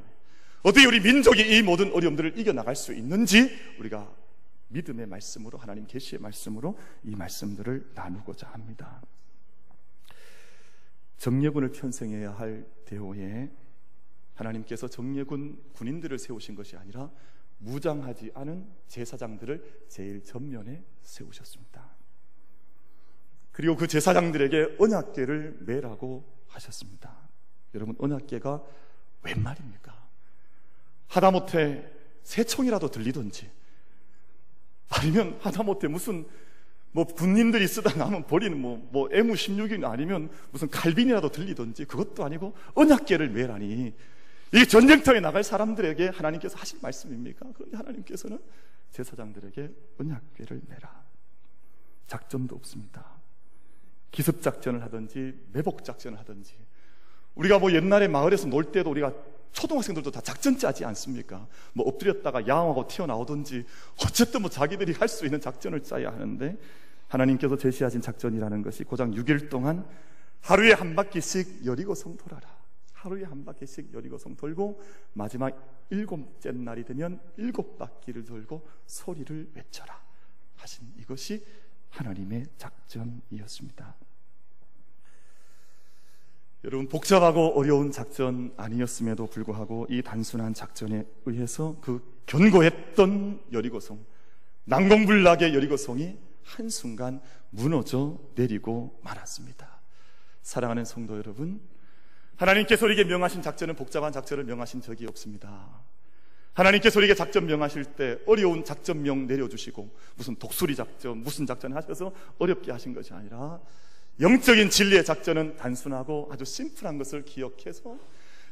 어떻게 0.62 0.86
우리 0.86 1.00
민족이 1.00 1.42
이 1.42 1.62
모든 1.62 1.94
어려움들을 1.94 2.38
이겨나갈 2.38 2.76
수 2.76 2.94
있는지 2.94 3.50
우리가 3.80 4.14
믿음의 4.68 5.08
말씀으로 5.08 5.58
하나님 5.58 5.88
계시의 5.88 6.20
말씀으로 6.20 6.78
이 7.04 7.16
말씀들을 7.16 7.92
나누고자 7.96 8.50
합니다. 8.50 9.02
정예군을 11.18 11.72
편성해야 11.72 12.32
할 12.34 12.68
대호에 12.84 13.50
하나님께서 14.36 14.90
정예군 14.90 15.64
군인들을 15.74 16.20
세우신 16.20 16.56
것이 16.56 16.76
아니라 16.76 17.10
무장하지 17.60 18.32
않은 18.36 18.68
제사장들을 18.88 19.86
제일 19.88 20.24
전면에 20.26 20.84
세우셨습니다. 21.02 21.97
그리고 23.58 23.76
그 23.76 23.88
제사장들에게 23.88 24.76
언약계를 24.78 25.62
매라고 25.62 26.24
하셨습니다. 26.50 27.12
여러분 27.74 27.96
언약계가 27.98 28.62
웬 29.24 29.42
말입니까? 29.42 29.98
하다못해 31.08 31.84
새총이라도 32.22 32.92
들리든지 32.92 33.50
아니면 34.90 35.40
하다못해 35.42 35.88
무슨 35.88 36.28
뭐 36.92 37.06
군인들이 37.06 37.68
쓰다 37.68 37.98
남은 37.98 38.28
버리는 38.28 38.56
뭐, 38.56 38.78
뭐 38.92 39.10
M16이 39.10 39.84
아니면 39.86 40.30
무슨 40.52 40.70
칼빈이라도 40.70 41.32
들리든지 41.32 41.86
그것도 41.86 42.24
아니고 42.24 42.54
언약계를 42.76 43.32
매라니 43.32 43.92
이 44.54 44.68
전쟁터에 44.68 45.20
나갈 45.20 45.44
사람들에게 45.44 46.10
하나님께서 46.10 46.60
하신 46.60 46.78
말씀입니까? 46.84 47.48
그런데 47.56 47.78
하나님께서는 47.78 48.38
제사장들에게 48.92 49.72
언약계를 50.00 50.62
매라. 50.68 51.08
작전도 52.06 52.56
없습니다. 52.56 53.17
기습작전을 54.12 54.84
하든지 54.84 55.34
매복작전을 55.54 56.18
하든지 56.20 56.56
우리가 57.36 57.60
뭐 57.60 57.72
옛날에 57.72 58.08
마을에서 58.08 58.48
놀 58.48 58.72
때도 58.72 58.90
우리가 58.92 59.14
초등학생들도 59.52 60.12
다 60.12 60.22
작전 60.22 60.58
짜지 60.58 60.86
않습니까? 60.86 61.48
뭐 61.74 61.88
엎드렸다가 61.88 62.48
야옹하고 62.48 62.88
튀어나오든지 62.88 63.66
어쨌든 64.04 64.42
뭐 64.42 64.50
자기들이 64.50 64.94
할 64.94 65.08
수 65.08 65.26
있는 65.26 65.42
작전을 65.42 65.84
짜야 65.84 66.12
하는데 66.12 66.58
하나님께서 67.08 67.58
제시하신 67.58 68.02
작전이라는 68.02 68.62
것이 68.62 68.84
고작 68.84 69.10
6일 69.12 69.50
동안 69.50 69.88
하루에 70.42 70.74
한 70.74 70.96
바퀴씩 70.96 71.66
여리고성 71.66 72.18
돌아라. 72.18 72.58
하루에 72.94 73.24
한 73.24 73.46
바퀴씩 73.46 73.94
여리고성 73.94 74.36
돌고 74.36 74.82
마지막 75.14 75.86
일곱째 75.90 76.52
날이 76.52 76.84
되면 76.84 77.20
일곱 77.38 77.78
바퀴를 77.78 78.26
돌고 78.26 78.68
소리를 78.86 79.52
외쳐라. 79.54 80.00
하신 80.58 80.94
이것이 81.00 81.46
하나님의 81.90 82.46
작전이었습니다. 82.58 83.96
여러분 86.64 86.88
복잡하고 86.88 87.58
어려운 87.58 87.92
작전 87.92 88.54
아니었음에도 88.58 89.28
불구하고 89.28 89.88
이 89.90 90.02
단순한 90.02 90.54
작전에 90.54 91.06
의해서 91.26 91.78
그 91.82 92.22
견고했던 92.26 93.42
여리고성 93.54 94.04
난공불락의 94.66 95.56
여리고성이 95.56 96.18
한순간 96.44 97.22
무너져 97.50 98.20
내리고 98.36 99.00
말았습니다. 99.04 99.80
사랑하는 100.42 100.86
성도 100.86 101.18
여러분, 101.18 101.62
하나님께서 102.36 102.86
우리에게 102.86 103.04
명하신 103.06 103.42
작전은 103.42 103.76
복잡한 103.76 104.12
작전을 104.12 104.44
명하신 104.46 104.82
적이 104.82 105.08
없습니다. 105.08 105.82
하나님께서 106.58 107.00
우리에게 107.00 107.14
작전 107.14 107.46
명하실 107.46 107.86
때 107.86 108.18
어려운 108.26 108.66
작전 108.66 109.04
명 109.04 109.28
내려주시고 109.28 109.90
무슨 110.16 110.36
독수리 110.36 110.76
작전, 110.76 111.20
무슨 111.20 111.46
작전 111.46 111.74
하셔서 111.74 112.12
어렵게 112.40 112.72
하신 112.72 112.96
것이 112.96 113.14
아니라 113.14 113.60
영적인 114.20 114.72
진리의 114.72 115.06
작전은 115.06 115.58
단순하고 115.58 116.30
아주 116.32 116.46
심플한 116.46 116.98
것을 116.98 117.24
기억해서 117.26 117.98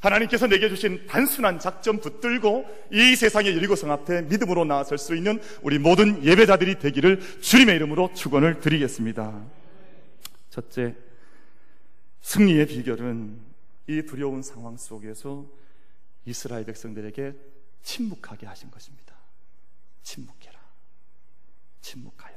하나님께서 0.02 0.46
내게 0.46 0.70
주신 0.70 1.08
단순한 1.08 1.58
작전 1.58 2.00
붙들고 2.00 2.66
이 2.92 3.16
세상의 3.16 3.56
여리고성 3.56 3.92
앞에 3.92 4.22
믿음으로 4.24 4.66
나아설 4.66 5.00
수 5.00 5.16
있는 5.16 5.42
우리 5.64 5.80
모든 5.80 6.24
예배자들이 6.24 6.78
되기를 6.78 7.42
주님의 7.42 7.76
이름으로 7.78 8.12
축원을 8.14 8.60
드리겠습니다. 8.60 9.44
첫째, 10.52 10.96
승리의 12.22 12.68
비결은 12.68 13.40
이 13.88 14.04
두려운 14.04 14.44
상황 14.44 14.78
속에서 14.78 15.48
이스라엘 16.26 16.66
백성들에게 16.66 17.55
침묵하게 17.86 18.48
하신 18.48 18.72
것입니다. 18.72 19.16
침묵해라. 20.02 20.60
침묵하여. 21.82 22.36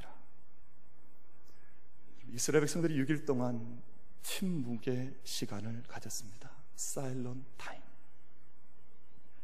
이스라엘 2.32 2.60
백성들이 2.60 3.02
6일 3.02 3.26
동안 3.26 3.82
침묵의 4.22 5.16
시간을 5.24 5.84
가졌습니다. 5.88 6.50
사일런 6.76 7.44
타임. 7.56 7.80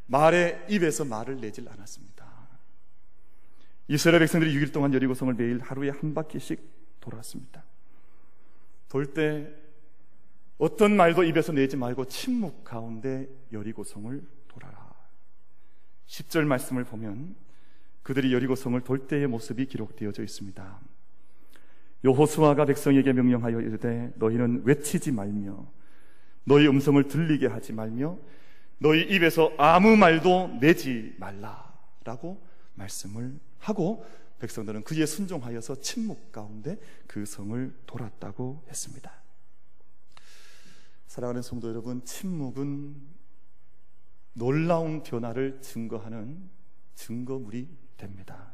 말의 0.07 0.67
입에서 0.69 1.07
말을 1.07 1.41
내질 1.41 1.67
않았습니다. 1.71 2.25
이스라엘 3.89 4.21
백성들이 4.21 4.55
6일 4.55 4.75
동안 4.75 4.93
여리고성을 4.93 5.33
매일 5.33 5.59
하루에 5.61 5.89
한 5.89 6.13
바퀴씩 6.13 7.01
돌았습니다. 7.01 7.65
돌 8.91 9.13
때 9.15 9.51
어떤 10.59 10.97
말도 10.97 11.25
입에서 11.25 11.53
내지 11.53 11.77
말고 11.77 12.05
침묵 12.09 12.63
가운데 12.63 13.27
여리고성을 13.53 14.23
돌아라. 14.47 14.84
10절 16.07 16.45
말씀을 16.45 16.85
보면 16.85 17.35
그들이 18.03 18.33
여리고성을 18.33 18.79
돌 18.83 19.07
때의 19.07 19.27
모습이 19.27 19.67
기록되어져 19.67 20.23
있습니다. 20.23 20.81
여호수아가 22.05 22.67
백성에게 22.67 23.13
명령하여 23.13 23.61
이르되 23.61 24.13
너희는 24.17 24.63
외치지 24.65 25.13
말며 25.13 25.67
너희 26.45 26.69
음성을 26.69 27.03
들리게 27.09 27.47
하지 27.47 27.73
말며 27.73 28.19
너희 28.79 29.03
입에서 29.03 29.53
아무 29.57 29.97
말도 29.97 30.59
내지 30.61 31.15
말라라고 31.19 32.47
말씀을 32.75 33.39
하고 33.59 34.05
백성들은 34.41 34.83
그에 34.83 35.07
순종하여서 35.07 35.81
침묵 35.81 36.31
가운데 36.31 36.79
그 37.07 37.25
성을 37.25 37.75
돌았다고 37.87 38.65
했습니다. 38.69 39.11
사랑하는 41.07 41.41
성도 41.43 41.69
여러분, 41.69 42.05
침묵은 42.05 43.14
놀라운 44.35 45.03
변화를 45.03 45.61
증거하는 45.61 46.51
증거물이 46.95 47.69
됩니다. 47.97 48.53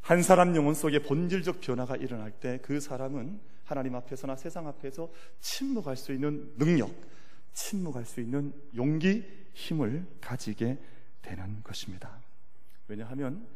한 0.00 0.22
사람 0.22 0.54
영혼 0.54 0.74
속에 0.74 1.02
본질적 1.02 1.60
변화가 1.60 1.96
일어날 1.96 2.30
때 2.30 2.58
그 2.62 2.78
사람은 2.78 3.40
하나님 3.64 3.96
앞에서나 3.96 4.36
세상 4.36 4.68
앞에서 4.68 5.10
침묵할 5.40 5.96
수 5.96 6.12
있는 6.12 6.52
능력, 6.56 6.94
침묵할 7.52 8.04
수 8.04 8.20
있는 8.20 8.52
용기, 8.76 9.24
힘을 9.54 10.06
가지게 10.20 10.78
되는 11.22 11.62
것입니다. 11.64 12.20
왜냐하면 12.86 13.46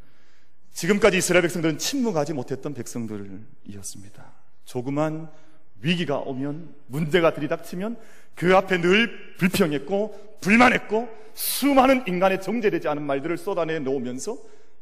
지금까지 0.71 1.17
이스라엘 1.17 1.43
백성들은 1.43 1.77
침묵하지 1.77 2.33
못했던 2.33 2.73
백성들이었습니다. 2.73 4.33
조그만 4.65 5.31
위기가 5.81 6.17
오면 6.19 6.75
문제가 6.87 7.33
들이닥치면 7.33 7.99
그 8.35 8.55
앞에 8.55 8.79
늘 8.79 9.35
불평했고 9.37 10.37
불만했고 10.41 11.09
수많은 11.33 12.07
인간의 12.07 12.41
정제되지 12.41 12.87
않은 12.87 13.03
말들을 13.03 13.37
쏟아내 13.37 13.79
놓으면서 13.79 14.37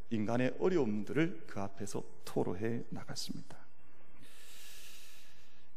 인간의 0.09 0.55
어려움들을 0.59 1.43
그 1.47 1.59
앞에서 1.59 2.03
토로해 2.25 2.83
나갔습니다. 2.89 3.57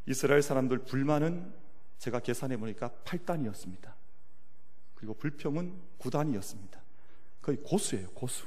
이스라엘 0.06 0.42
사람들 0.42 0.78
불만은 0.78 1.52
제가 1.98 2.20
계산해 2.20 2.56
보니까 2.56 2.90
8단이었습니다. 3.04 3.92
그리고 4.94 5.14
불평은 5.14 5.74
9단이었습니다. 5.98 6.78
거의 7.40 7.58
고수예요, 7.62 8.08
고수. 8.10 8.46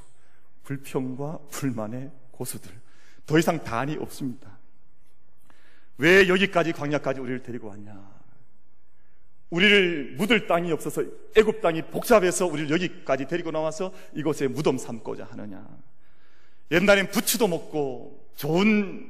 불평과 0.64 1.38
불만의 1.50 2.10
고수들. 2.32 2.70
더 3.24 3.38
이상 3.38 3.62
단이 3.62 3.96
없습니다. 3.96 4.55
왜 5.98 6.28
여기까지 6.28 6.72
광야까지 6.72 7.20
우리를 7.20 7.42
데리고 7.42 7.68
왔냐? 7.68 8.16
우리를 9.50 10.16
묻을 10.16 10.46
땅이 10.46 10.72
없어서 10.72 11.04
애굽 11.36 11.60
땅이 11.60 11.82
복잡해서 11.90 12.46
우리를 12.46 12.70
여기까지 12.70 13.26
데리고 13.26 13.50
나와서 13.50 13.92
이곳에 14.14 14.48
무덤 14.48 14.76
삼고자 14.76 15.24
하느냐? 15.24 15.66
옛날엔 16.70 17.10
부추도 17.10 17.46
먹고 17.46 18.30
좋은 18.34 19.08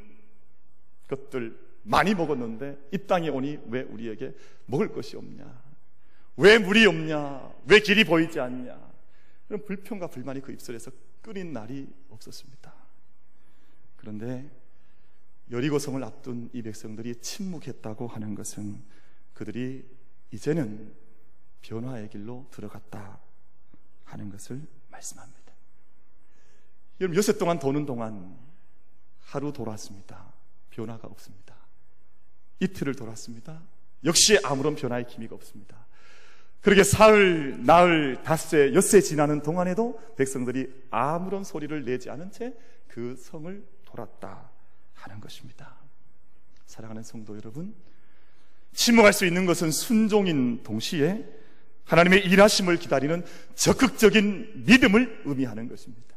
것들 1.09 1.59
많이 1.83 2.15
먹었는데 2.15 2.89
이 2.93 2.99
땅에 3.07 3.29
오니 3.29 3.61
왜 3.69 3.83
우리에게 3.83 4.35
먹을 4.67 4.93
것이 4.93 5.17
없냐? 5.17 5.63
왜 6.37 6.59
물이 6.59 6.85
없냐? 6.87 7.51
왜 7.67 7.81
길이 7.81 8.05
보이지 8.05 8.39
않냐? 8.39 8.79
그런 9.49 9.65
불평과 9.65 10.09
불만이 10.09 10.43
그 10.43 10.53
입술에서 10.53 10.91
끓인 11.23 11.53
날이 11.53 11.89
없었습니다. 12.11 12.75
그런데 13.97 14.51
여리고성을 15.51 16.03
앞둔 16.03 16.51
이 16.53 16.63
백성들이 16.63 17.17
침묵했다고 17.21 18.09
하는 18.09 18.35
것은 18.35 18.83
그들이 19.35 19.89
이제는 20.33 20.93
변화의 21.63 22.09
길로 22.11 22.47
들어갔다 22.51 23.21
하는 24.05 24.31
것을 24.31 24.61
말씀합니다. 24.91 25.53
여러분, 27.01 27.17
여섯 27.17 27.39
동안 27.39 27.59
도는 27.59 27.87
동안 27.87 28.37
하루 29.21 29.53
돌았습니다. 29.53 30.33
변화가 30.71 31.07
없습니다. 31.09 31.57
이틀을 32.61 32.95
돌았습니다. 32.95 33.63
역시 34.05 34.39
아무런 34.43 34.75
변화의 34.75 35.07
기미가 35.07 35.35
없습니다. 35.35 35.87
그렇게 36.61 36.83
사흘, 36.83 37.65
나흘, 37.65 38.23
닷새, 38.25 38.75
엿새 38.75 39.01
지나는 39.01 39.43
동안에도 39.43 40.01
백성들이 40.17 40.87
아무런 40.91 41.45
소리를 41.45 41.85
내지 41.85 42.11
않은 42.11 42.33
채 42.33 42.55
그 42.97 43.15
성을 43.15 43.63
돌았다 43.85 44.51
하는 44.97 45.21
것입니다. 45.21 45.77
사랑하는 46.67 47.03
성도 47.03 47.37
여러분, 47.37 47.75
침묵할 48.73 49.13
수 49.13 49.25
있는 49.25 49.47
것은 49.47 49.71
순종인 49.71 50.63
동시에 50.63 51.25
하나님의 51.85 52.27
일하심을 52.27 52.79
기다리는 52.79 53.25
적극적인 53.55 54.65
믿음을 54.67 55.23
의미하는 55.25 55.69
것입니다. 55.69 56.15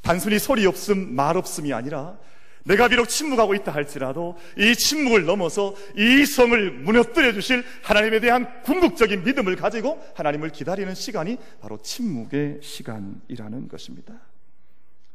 단순히 0.00 0.38
소리 0.38 0.64
없음, 0.66 1.14
말 1.14 1.36
없음이 1.36 1.72
아니라 1.72 2.18
내가 2.64 2.88
비록 2.88 3.08
침묵하고 3.08 3.54
있다 3.54 3.72
할지라도 3.72 4.38
이 4.56 4.74
침묵을 4.74 5.24
넘어서 5.26 5.74
이 5.96 6.24
성을 6.24 6.70
무너뜨려 6.70 7.32
주실 7.32 7.62
하나님에 7.82 8.20
대한 8.20 8.62
궁극적인 8.62 9.24
믿음을 9.24 9.56
가지고 9.56 10.02
하나님을 10.14 10.50
기다리는 10.50 10.94
시간이 10.94 11.36
바로 11.60 11.80
침묵의 11.82 12.60
시간이라는 12.62 13.68
것입니다. 13.68 14.14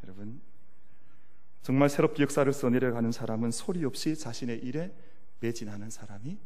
여러분, 0.04 0.42
정말 1.70 1.88
새롭게 1.88 2.24
역사를 2.24 2.52
써내려가는 2.52 3.12
사람은 3.12 3.52
소리 3.52 3.86
없이 3.86 4.18
자신의 4.18 4.58
일에 4.58 4.92
매진하는 5.40 5.92
사람이 5.92 6.40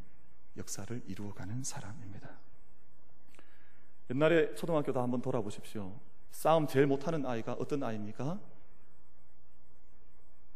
역사를 0.57 1.01
이루어가는 1.07 1.63
사람입니다. 1.63 2.29
옛날에 4.09 4.53
초등학교도 4.55 5.01
한번 5.01 5.21
돌아보십시오. 5.21 5.97
싸움 6.29 6.67
제일 6.67 6.87
못하는 6.87 7.25
아이가 7.25 7.53
어떤 7.53 7.83
아이입니까? 7.83 8.37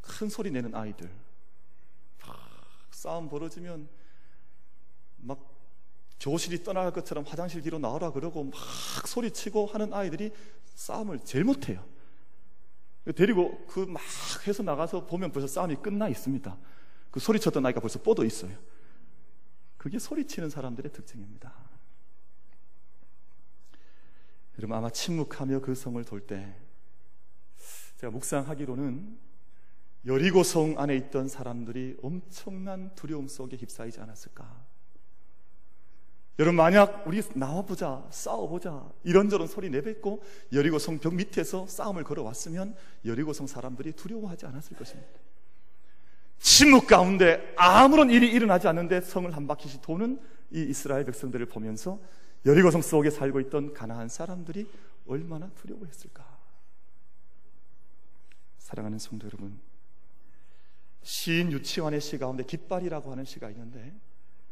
큰 0.01 0.27
소리 0.27 0.51
내는 0.51 0.75
아이들. 0.75 1.10
싸움 2.91 3.30
벌어지면 3.30 3.88
막 5.15 5.39
교실이 6.19 6.65
떠나갈 6.65 6.91
것처럼 6.91 7.23
화장실 7.23 7.62
뒤로 7.62 7.80
나오라 7.80 8.12
그러고 8.12 8.43
막 8.43 8.53
소리치고 9.08 9.67
하는 9.67 9.93
아이들이 9.93 10.34
싸움을 10.75 11.21
제일 11.23 11.45
못해요. 11.45 11.86
데리고 13.13 13.65
그 13.67 13.86
막 13.86 14.02
해서 14.48 14.63
나가서 14.63 15.06
보면 15.06 15.32
벌써 15.32 15.48
싸움이 15.48 15.78
끝나 15.78 16.08
있습니다. 16.10 16.58
그 17.12 17.20
소리쳤던 17.20 17.65
아이가 17.65 17.80
벌써 17.80 18.02
뻗어 18.02 18.24
있어요. 18.26 18.58
그게 19.78 20.00
소리치는 20.00 20.50
사람들의 20.50 20.91
특징입니다. 20.91 21.54
여러분 24.58 24.76
아마 24.78 24.89
침묵하며 24.89 25.62
그 25.62 25.76
성을 25.76 26.04
돌 26.04 26.22
때 26.26 26.56
제가 27.98 28.12
묵상하기로는 28.12 29.17
여리고 30.06 30.43
성 30.43 30.80
안에 30.80 30.96
있던 30.98 31.28
사람들이 31.28 31.98
엄청난 32.02 32.93
두려움 32.96 33.28
속에 33.28 33.58
휩싸이지 33.58 34.00
않았을까? 34.00 34.66
여러분 36.39 36.56
만약 36.56 37.04
우리 37.08 37.21
나와보자 37.34 38.06
싸워보자 38.12 38.91
이런저런 39.04 39.47
소리 39.47 39.69
내뱉고 39.71 40.21
여리고성 40.54 41.00
벽 41.00 41.15
밑에서 41.15 41.65
싸움을 41.67 42.04
걸어왔으면 42.04 42.76
여리고성 43.06 43.47
사람들이 43.47 43.93
두려워하지 43.93 44.45
않았을 44.45 44.78
것입니다. 44.78 45.10
침묵 46.38 46.86
가운데 46.86 47.54
아무런 47.58 48.12
일이 48.12 48.32
일어나지 48.32 48.67
않는데 48.67 49.02
성을 49.02 49.36
한 49.36 49.47
바퀴씩 49.47 49.82
도는 49.82 50.19
이 50.52 50.62
이스라엘 50.62 51.06
백성들을 51.06 51.47
보면서 51.47 52.00
여리고성 52.45 52.84
속에 52.84 53.10
살고 53.10 53.39
있던 53.41 53.73
가나안 53.73 54.08
사람들이 54.08 54.69
얼마나 55.08 55.50
두려워했을까? 55.56 56.38
사랑하는 58.60 59.00
성도 59.00 59.26
여러분 59.26 59.60
시인 61.02 61.52
유치원의 61.52 62.00
시 62.02 62.17
가운데 62.17 62.43
깃발이라고 62.43 63.12
하는 63.12 63.26
시가 63.26 63.50
있는데 63.50 63.93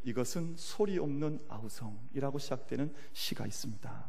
이것은 0.06 0.56
소리 0.56 1.00
없는 1.00 1.40
아우성이라고 1.50 2.38
시작되는 2.38 2.94
시가 3.12 3.46
있습니다. 3.48 4.08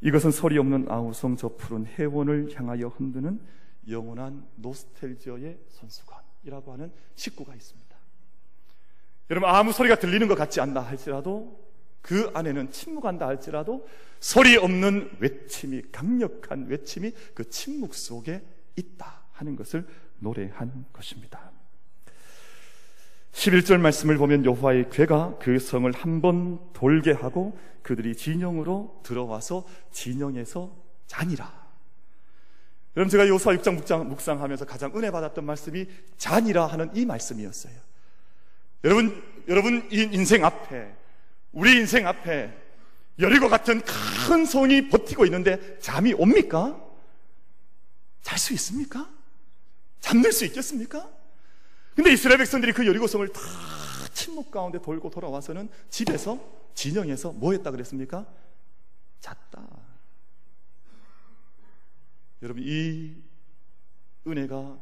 이것은 0.00 0.30
소리 0.32 0.58
없는 0.58 0.90
아우성 0.90 1.36
저 1.36 1.48
푸른 1.56 1.86
해원을 1.86 2.54
향하여 2.54 2.88
흔드는 2.88 3.40
영원한 3.88 4.46
노스텔지어의 4.56 5.60
선수관이라고 5.68 6.72
하는 6.72 6.92
식구가 7.14 7.54
있습니다. 7.54 7.96
여러분 9.30 9.48
아무 9.48 9.72
소리가 9.72 9.96
들리는 9.96 10.26
것 10.28 10.34
같지 10.34 10.60
않나 10.60 10.80
할지라도 10.80 11.64
그 12.02 12.30
안에는 12.34 12.70
침묵한다 12.70 13.26
할지라도 13.26 13.88
소리 14.18 14.56
없는 14.56 15.18
외침이 15.20 15.82
강력한 15.92 16.66
외침이 16.66 17.12
그 17.32 17.48
침묵 17.48 17.94
속에 17.94 18.42
있다 18.74 19.24
하는 19.32 19.54
것을 19.56 19.86
노래한 20.18 20.86
것입니다. 20.92 21.55
11절 23.36 23.78
말씀을 23.78 24.16
보면 24.16 24.46
여호와의 24.46 24.88
괴가 24.90 25.36
그 25.38 25.58
성을 25.58 25.90
한 25.92 26.22
번 26.22 26.58
돌게 26.72 27.12
하고 27.12 27.58
그들이 27.82 28.16
진영으로 28.16 29.00
들어와서 29.04 29.66
진영에서 29.92 30.74
자니라. 31.06 31.66
여러분 32.96 33.10
제가 33.10 33.28
요수와 33.28 33.56
6장 33.56 33.74
묵상, 33.74 34.08
묵상하면서 34.08 34.64
가장 34.64 34.96
은혜 34.96 35.10
받았던 35.10 35.44
말씀이 35.44 35.86
잔이라 36.16 36.66
하는 36.66 36.90
이 36.96 37.04
말씀이었어요. 37.04 37.74
여러분 38.84 39.22
여러분 39.48 39.86
이 39.92 40.08
인생 40.12 40.44
앞에 40.44 40.94
우리 41.52 41.72
인생 41.72 42.06
앞에 42.06 42.56
여리고 43.18 43.50
같은 43.50 43.82
큰 43.82 44.46
성이 44.46 44.88
버티고 44.88 45.26
있는데 45.26 45.78
잠이 45.78 46.14
옵니까? 46.14 46.82
잘 48.22 48.38
수 48.38 48.54
있습니까? 48.54 49.10
잠들 50.00 50.32
수 50.32 50.46
있겠습니까? 50.46 51.15
근데 51.96 52.12
이스라엘 52.12 52.38
백성들이 52.38 52.72
그 52.72 52.86
여리고성을 52.86 53.26
다 53.28 53.40
침묵 54.12 54.50
가운데 54.50 54.80
돌고 54.80 55.08
돌아와서는 55.08 55.70
집에서 55.88 56.38
진영에서 56.74 57.32
뭐 57.32 57.52
했다 57.52 57.70
그랬습니까? 57.70 58.26
잤다. 59.20 59.66
여러분 62.42 62.62
이 62.64 63.14
은혜가 64.26 64.78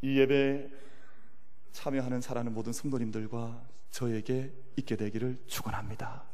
이 0.00 0.18
예배 0.18 0.70
참여하는 1.72 2.22
사랑하는 2.22 2.54
모든 2.54 2.72
성도님들과 2.72 3.62
저에게 3.90 4.50
있게 4.76 4.96
되기를 4.96 5.38
축원합니다. 5.46 6.24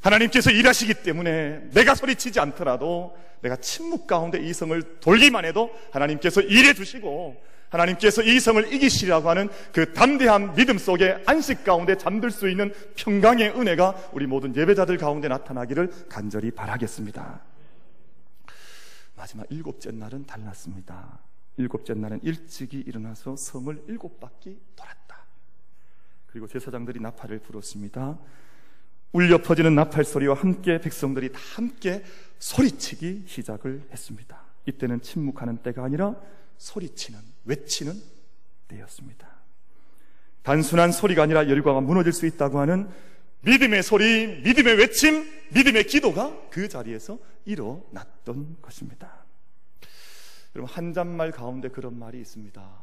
하나님께서 0.00 0.52
일하시기 0.52 1.02
때문에 1.02 1.70
내가 1.72 1.96
소리치지 1.96 2.38
않더라도 2.38 3.16
내가 3.40 3.56
침묵 3.56 4.06
가운데 4.06 4.38
이 4.40 4.52
성을 4.52 5.00
돌기만 5.00 5.44
해도 5.44 5.70
하나님께서 5.90 6.40
일해 6.42 6.74
주시고 6.74 7.42
하나님께서 7.72 8.22
이 8.22 8.38
성을 8.38 8.72
이기시라고 8.72 9.28
하는 9.28 9.48
그 9.72 9.92
담대한 9.92 10.54
믿음 10.54 10.78
속에 10.78 11.22
안식 11.26 11.64
가운데 11.64 11.96
잠들 11.96 12.30
수 12.30 12.48
있는 12.48 12.72
평강의 12.96 13.58
은혜가 13.58 14.10
우리 14.12 14.26
모든 14.26 14.54
예배자들 14.54 14.98
가운데 14.98 15.28
나타나기를 15.28 16.08
간절히 16.08 16.50
바라겠습니다. 16.50 17.40
마지막 19.16 19.46
일곱째 19.50 19.90
날은 19.90 20.26
달랐습니다. 20.26 21.18
일곱째 21.56 21.94
날은 21.94 22.20
일찍이 22.22 22.78
일어나서 22.86 23.36
성을 23.36 23.82
일곱 23.88 24.20
바퀴 24.20 24.58
돌았다. 24.76 25.26
그리고 26.26 26.46
제사장들이 26.46 27.00
나팔을 27.00 27.40
불었습니다. 27.40 28.18
울려 29.12 29.42
퍼지는 29.42 29.74
나팔 29.74 30.04
소리와 30.04 30.34
함께 30.34 30.80
백성들이 30.80 31.32
다 31.32 31.38
함께 31.54 32.02
소리치기 32.38 33.24
시작을 33.26 33.88
했습니다. 33.92 34.42
이때는 34.66 35.02
침묵하는 35.02 35.58
때가 35.58 35.84
아니라 35.84 36.16
소리치는, 36.56 37.20
외치는 37.44 37.94
때였습니다. 38.68 39.30
단순한 40.42 40.92
소리가 40.92 41.22
아니라 41.22 41.48
열과가 41.48 41.80
무너질 41.80 42.12
수 42.12 42.26
있다고 42.26 42.58
하는 42.58 42.88
믿음의 43.42 43.82
소리, 43.82 44.40
믿음의 44.42 44.76
외침, 44.76 45.24
믿음의 45.52 45.86
기도가 45.86 46.48
그 46.50 46.68
자리에서 46.68 47.18
일어났던 47.44 48.58
것입니다. 48.62 49.24
여러분, 50.54 50.72
한잔말 50.74 51.30
가운데 51.32 51.68
그런 51.68 51.98
말이 51.98 52.20
있습니다. 52.20 52.82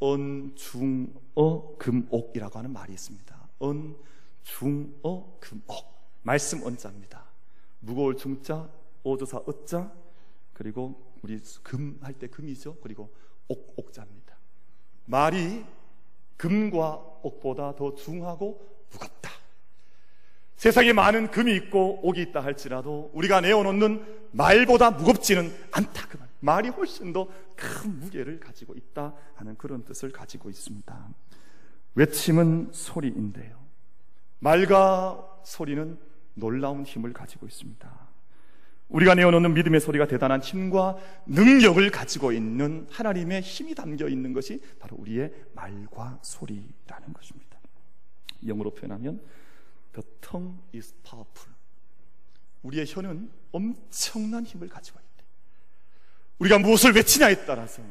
언, 0.00 0.54
중, 0.56 1.12
어, 1.34 1.76
금, 1.78 2.06
옥이라고 2.10 2.58
하는 2.58 2.72
말이 2.72 2.92
있습니다. 2.92 3.48
언, 3.58 3.96
중어 4.42 5.38
금옥 5.40 6.18
말씀 6.22 6.64
언자입니다. 6.64 7.24
무거울 7.80 8.16
중자 8.16 8.68
오조사 9.04 9.38
어자 9.46 9.92
그리고 10.52 11.12
우리 11.22 11.38
금 11.62 11.98
할 12.02 12.14
때 12.14 12.26
금이죠. 12.28 12.76
그리고 12.82 13.14
옥 13.52 13.74
옥자입니다. 13.76 14.36
말이 15.04 15.64
금과 16.36 16.94
옥보다 17.22 17.74
더 17.76 17.94
중하고 17.94 18.60
무겁다. 18.90 19.30
세상에 20.56 20.92
많은 20.92 21.30
금이 21.30 21.54
있고 21.56 22.00
옥이 22.06 22.22
있다 22.22 22.40
할지라도 22.42 23.10
우리가 23.14 23.40
내어놓는 23.40 24.28
말보다 24.32 24.92
무겁지는 24.92 25.52
않다. 25.72 26.06
그 26.08 26.16
말. 26.18 26.28
말이 26.40 26.68
훨씬 26.70 27.12
더 27.12 27.28
큰 27.62 27.98
무게를 28.00 28.40
가지고 28.40 28.74
있다 28.74 29.14
하는 29.36 29.56
그런 29.56 29.84
뜻을 29.84 30.10
가지고 30.10 30.50
있습니다. 30.50 31.08
외침은 31.94 32.70
소리인데요. 32.72 33.62
말과 34.40 35.40
소리는 35.44 35.98
놀라운 36.34 36.84
힘을 36.84 37.12
가지고 37.12 37.46
있습니다. 37.46 38.01
우리가 38.92 39.14
내어놓는 39.14 39.54
믿음의 39.54 39.80
소리가 39.80 40.06
대단한 40.06 40.40
힘과 40.42 40.96
능력을 41.26 41.90
가지고 41.90 42.32
있는 42.32 42.86
하나님의 42.90 43.40
힘이 43.40 43.74
담겨 43.74 44.06
있는 44.06 44.32
것이 44.32 44.60
바로 44.78 44.96
우리의 44.98 45.32
말과 45.54 46.18
소리라는 46.22 47.12
것입니다. 47.14 47.58
영어로 48.46 48.74
표현하면 48.74 49.20
The 49.94 50.06
tongue 50.20 50.58
is 50.74 50.94
powerful. 51.02 51.54
우리의 52.62 52.86
혀는 52.86 53.30
엄청난 53.50 54.44
힘을 54.44 54.68
가지고 54.68 54.98
있대. 55.00 55.24
우리가 56.38 56.58
무엇을 56.58 56.94
외치냐에 56.94 57.46
따라서 57.46 57.82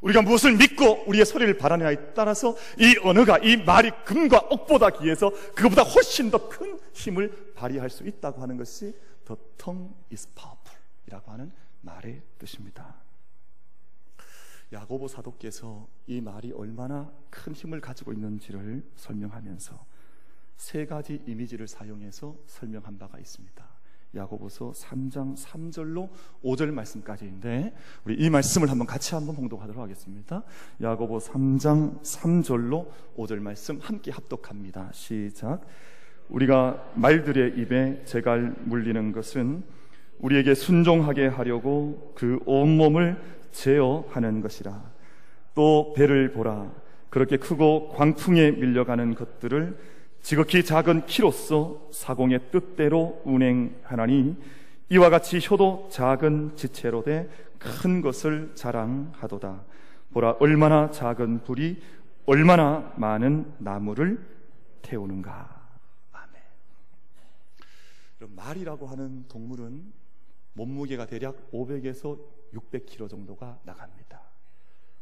우리가 0.00 0.22
무엇을 0.22 0.56
믿고 0.56 1.04
우리의 1.06 1.26
소리를 1.26 1.58
바라느냐에 1.58 2.12
따라서 2.14 2.56
이 2.78 2.96
언어가 3.02 3.38
이 3.38 3.56
말이 3.56 3.90
금과 4.04 4.48
옥보다 4.50 4.90
귀해서 4.90 5.30
그것보다 5.54 5.82
훨씬 5.82 6.30
더 6.30 6.48
큰 6.48 6.78
힘을 6.92 7.52
발휘할 7.54 7.90
수 7.90 8.06
있다고 8.06 8.40
하는 8.42 8.56
것이 8.56 8.94
The 9.30 9.40
tongue 9.58 9.94
is 10.10 10.26
powerful 10.34 10.76
이라고 11.06 11.30
하는 11.30 11.52
말의 11.82 12.20
뜻입니다. 12.36 12.96
야고보 14.72 15.06
사도께서 15.06 15.86
이 16.08 16.20
말이 16.20 16.50
얼마나 16.50 17.12
큰 17.30 17.52
힘을 17.52 17.80
가지고 17.80 18.12
있는지를 18.12 18.84
설명하면서 18.96 19.86
세 20.56 20.84
가지 20.84 21.22
이미지를 21.26 21.68
사용해서 21.68 22.36
설명한 22.46 22.98
바가 22.98 23.20
있습니다. 23.20 23.64
야고보서 24.16 24.72
3장 24.72 25.36
3절로 25.36 26.10
5절 26.42 26.72
말씀까지인데 26.72 27.72
우리 28.04 28.16
이 28.16 28.30
말씀을 28.30 28.68
한번 28.68 28.88
같이 28.88 29.14
한번 29.14 29.36
봉독하도록 29.36 29.80
하겠습니다. 29.80 30.42
야고보 30.80 31.18
3장 31.18 32.02
3절로 32.02 32.90
5절 33.16 33.38
말씀 33.38 33.78
함께 33.78 34.10
합독합니다. 34.10 34.90
시작. 34.92 35.64
우리가 36.30 36.82
말들의 36.94 37.54
입에 37.58 38.02
재갈 38.04 38.54
물리는 38.64 39.12
것은 39.12 39.62
우리에게 40.20 40.54
순종하게 40.54 41.26
하려고 41.26 42.12
그 42.14 42.38
온몸을 42.46 43.20
제어하는 43.52 44.40
것이라. 44.40 44.82
또 45.54 45.92
배를 45.96 46.32
보라. 46.32 46.70
그렇게 47.08 47.36
크고 47.36 47.90
광풍에 47.90 48.52
밀려가는 48.52 49.14
것들을 49.14 49.76
지극히 50.22 50.64
작은 50.64 51.06
키로서 51.06 51.88
사공의 51.92 52.40
뜻대로 52.52 53.20
운행하나니 53.24 54.36
이와 54.90 55.10
같이 55.10 55.40
효도 55.50 55.88
작은 55.90 56.52
지체로 56.56 57.02
돼 57.02 57.28
큰 57.60 58.00
것을 58.00 58.52
자랑하도다. 58.54 59.60
보라 60.12 60.36
얼마나 60.40 60.90
작은 60.90 61.44
불이 61.44 61.80
얼마나 62.26 62.92
많은 62.96 63.52
나무를 63.58 64.18
태우는가. 64.82 65.59
그럼 68.20 68.36
말이라고 68.36 68.86
하는 68.86 69.26
동물은 69.28 69.90
몸무게가 70.52 71.06
대략 71.06 71.50
500에서 71.52 72.20
600kg 72.52 73.08
정도가 73.08 73.58
나갑니다. 73.64 74.20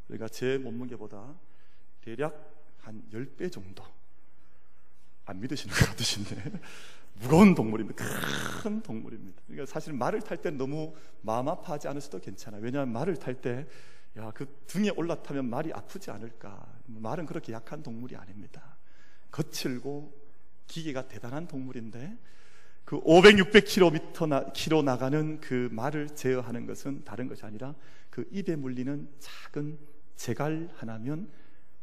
그러니까 0.07 0.28
제 0.28 0.57
몸무게보다 0.59 1.35
대략 2.00 2.54
한 2.78 3.02
10배 3.12 3.50
정도 3.50 3.83
안 5.24 5.40
믿으시는 5.40 5.74
것 5.74 5.87
같으신데 5.87 6.61
무거운 7.20 7.57
동물입니다. 7.57 8.04
큰 8.62 8.81
동물입니다. 8.83 9.42
그러니까 9.48 9.66
사실 9.66 9.92
말을 9.94 10.22
탈 10.22 10.40
때 10.40 10.52
너무 10.52 10.94
마음 11.20 11.48
아파하지 11.48 11.88
않으셔도 11.88 12.20
괜찮아요. 12.20 12.62
왜냐하면 12.62 12.92
말을 12.92 13.16
탈 13.16 13.35
때 13.35 13.66
야, 14.16 14.31
그 14.31 14.46
등에 14.68 14.90
올라타면 14.90 15.50
말이 15.50 15.72
아프지 15.72 16.12
않을까. 16.12 16.72
말은 16.87 17.26
그렇게 17.26 17.52
약한 17.52 17.83
동물이 17.83 18.14
아닙니다. 18.14 18.76
거칠고 19.33 20.16
기계가 20.68 21.09
대단한 21.09 21.48
동물인데 21.48 22.16
그 22.88 22.98
500, 23.03 23.35
600km 23.37 24.29
나, 24.29 24.51
키로 24.55 24.81
나가는 24.81 25.38
그 25.42 25.68
말을 25.72 26.09
제어하는 26.16 26.64
것은 26.64 27.05
다른 27.05 27.29
것이 27.29 27.44
아니라 27.44 27.74
그 28.09 28.27
입에 28.31 28.57
물리는 28.57 29.07
작은 29.18 29.79
재갈 30.16 30.70
하나면 30.74 31.31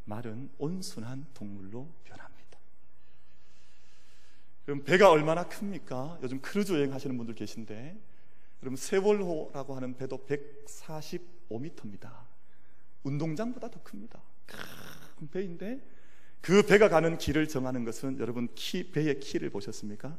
말은 0.04 0.50
온순한 0.58 1.26
동물로 1.32 1.88
변합니다. 2.02 2.58
그럼 4.64 4.82
배가 4.82 5.08
얼마나 5.08 5.48
큽니까? 5.48 6.18
요즘 6.24 6.40
크루즈 6.40 6.72
여행 6.72 6.92
하시는 6.92 7.16
분들 7.16 7.36
계신데 7.36 7.96
그럼 8.58 8.74
세월호라고 8.74 9.76
하는 9.76 9.96
배도 9.96 10.26
145m입니다. 10.26 12.10
운동장보다 13.04 13.70
더 13.70 13.80
큽니다. 13.84 14.20
큰 14.44 15.30
배인데 15.30 15.80
그 16.40 16.66
배가 16.66 16.88
가는 16.88 17.16
길을 17.16 17.46
정하는 17.46 17.84
것은 17.84 18.18
여러분 18.18 18.48
키 18.56 18.90
배의 18.90 19.20
키를 19.20 19.50
보셨습니까? 19.50 20.18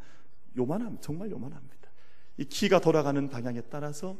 요만함 0.58 1.00
정말 1.02 1.30
요만합니다. 1.32 1.90
이 2.38 2.46
키가 2.46 2.82
돌아가는 2.82 3.30
방향에 3.30 3.62
따라서 3.70 4.18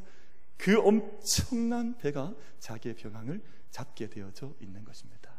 그 0.56 0.78
엄청난 0.80 1.96
배가 1.98 2.34
자기의 2.58 2.96
병항을 2.96 3.42
잡게 3.70 4.08
되어져 4.08 4.54
있는 4.60 4.84
것입니다. 4.84 5.32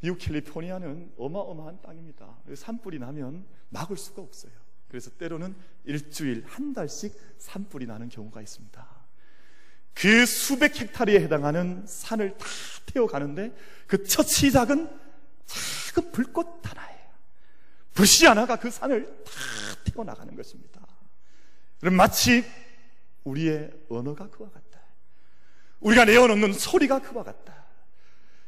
미국 0.00 0.18
캘리포니아는 0.18 1.14
어마어마한 1.16 1.80
땅입니다. 1.80 2.36
산불이 2.54 2.98
나면 2.98 3.46
막을 3.70 3.96
수가 3.96 4.20
없어요. 4.20 4.52
그래서 4.88 5.10
때로는 5.12 5.54
일주일, 5.84 6.44
한 6.46 6.72
달씩 6.72 7.16
산불이 7.38 7.86
나는 7.86 8.08
경우가 8.08 8.42
있습니다. 8.42 9.02
그 9.94 10.26
수백 10.26 10.80
헥타르에 10.80 11.20
해당하는 11.20 11.86
산을 11.86 12.36
다 12.36 12.46
태워가는데 12.86 13.54
그 13.86 14.04
첫 14.04 14.26
시작은 14.26 14.90
작은 15.46 16.12
불꽃 16.12 16.60
하나예요. 16.62 17.01
불씨 17.94 18.26
하나가 18.26 18.56
그 18.56 18.70
산을 18.70 19.06
다 19.24 19.30
태워 19.84 20.04
나가는 20.04 20.34
것입니다. 20.34 20.80
그럼 21.80 21.94
마치 21.94 22.44
우리의 23.24 23.70
언어가 23.88 24.28
그와 24.30 24.50
같다. 24.50 24.80
우리가 25.80 26.04
내어놓는 26.04 26.52
소리가 26.52 27.00
그와 27.00 27.22
같다. 27.24 27.66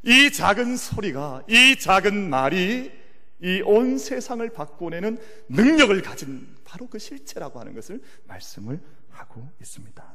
이 0.02 0.30
작은 0.30 0.76
소리가, 0.76 1.44
이 1.48 1.76
작은 1.78 2.30
말이 2.30 2.92
이 3.40 3.60
온 3.62 3.98
세상을 3.98 4.48
바꿔내는 4.50 5.18
능력을 5.48 6.00
가진 6.02 6.56
바로 6.64 6.86
그 6.88 6.98
실체라고 6.98 7.60
하는 7.60 7.74
것을 7.74 8.02
말씀을 8.26 8.80
하고 9.10 9.50
있습니다. 9.60 10.14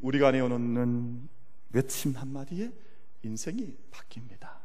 우리가 0.00 0.32
내어놓는 0.32 1.28
외침 1.70 2.12
한마디에 2.16 2.70
인생이 3.22 3.76
바뀝니다. 3.90 4.61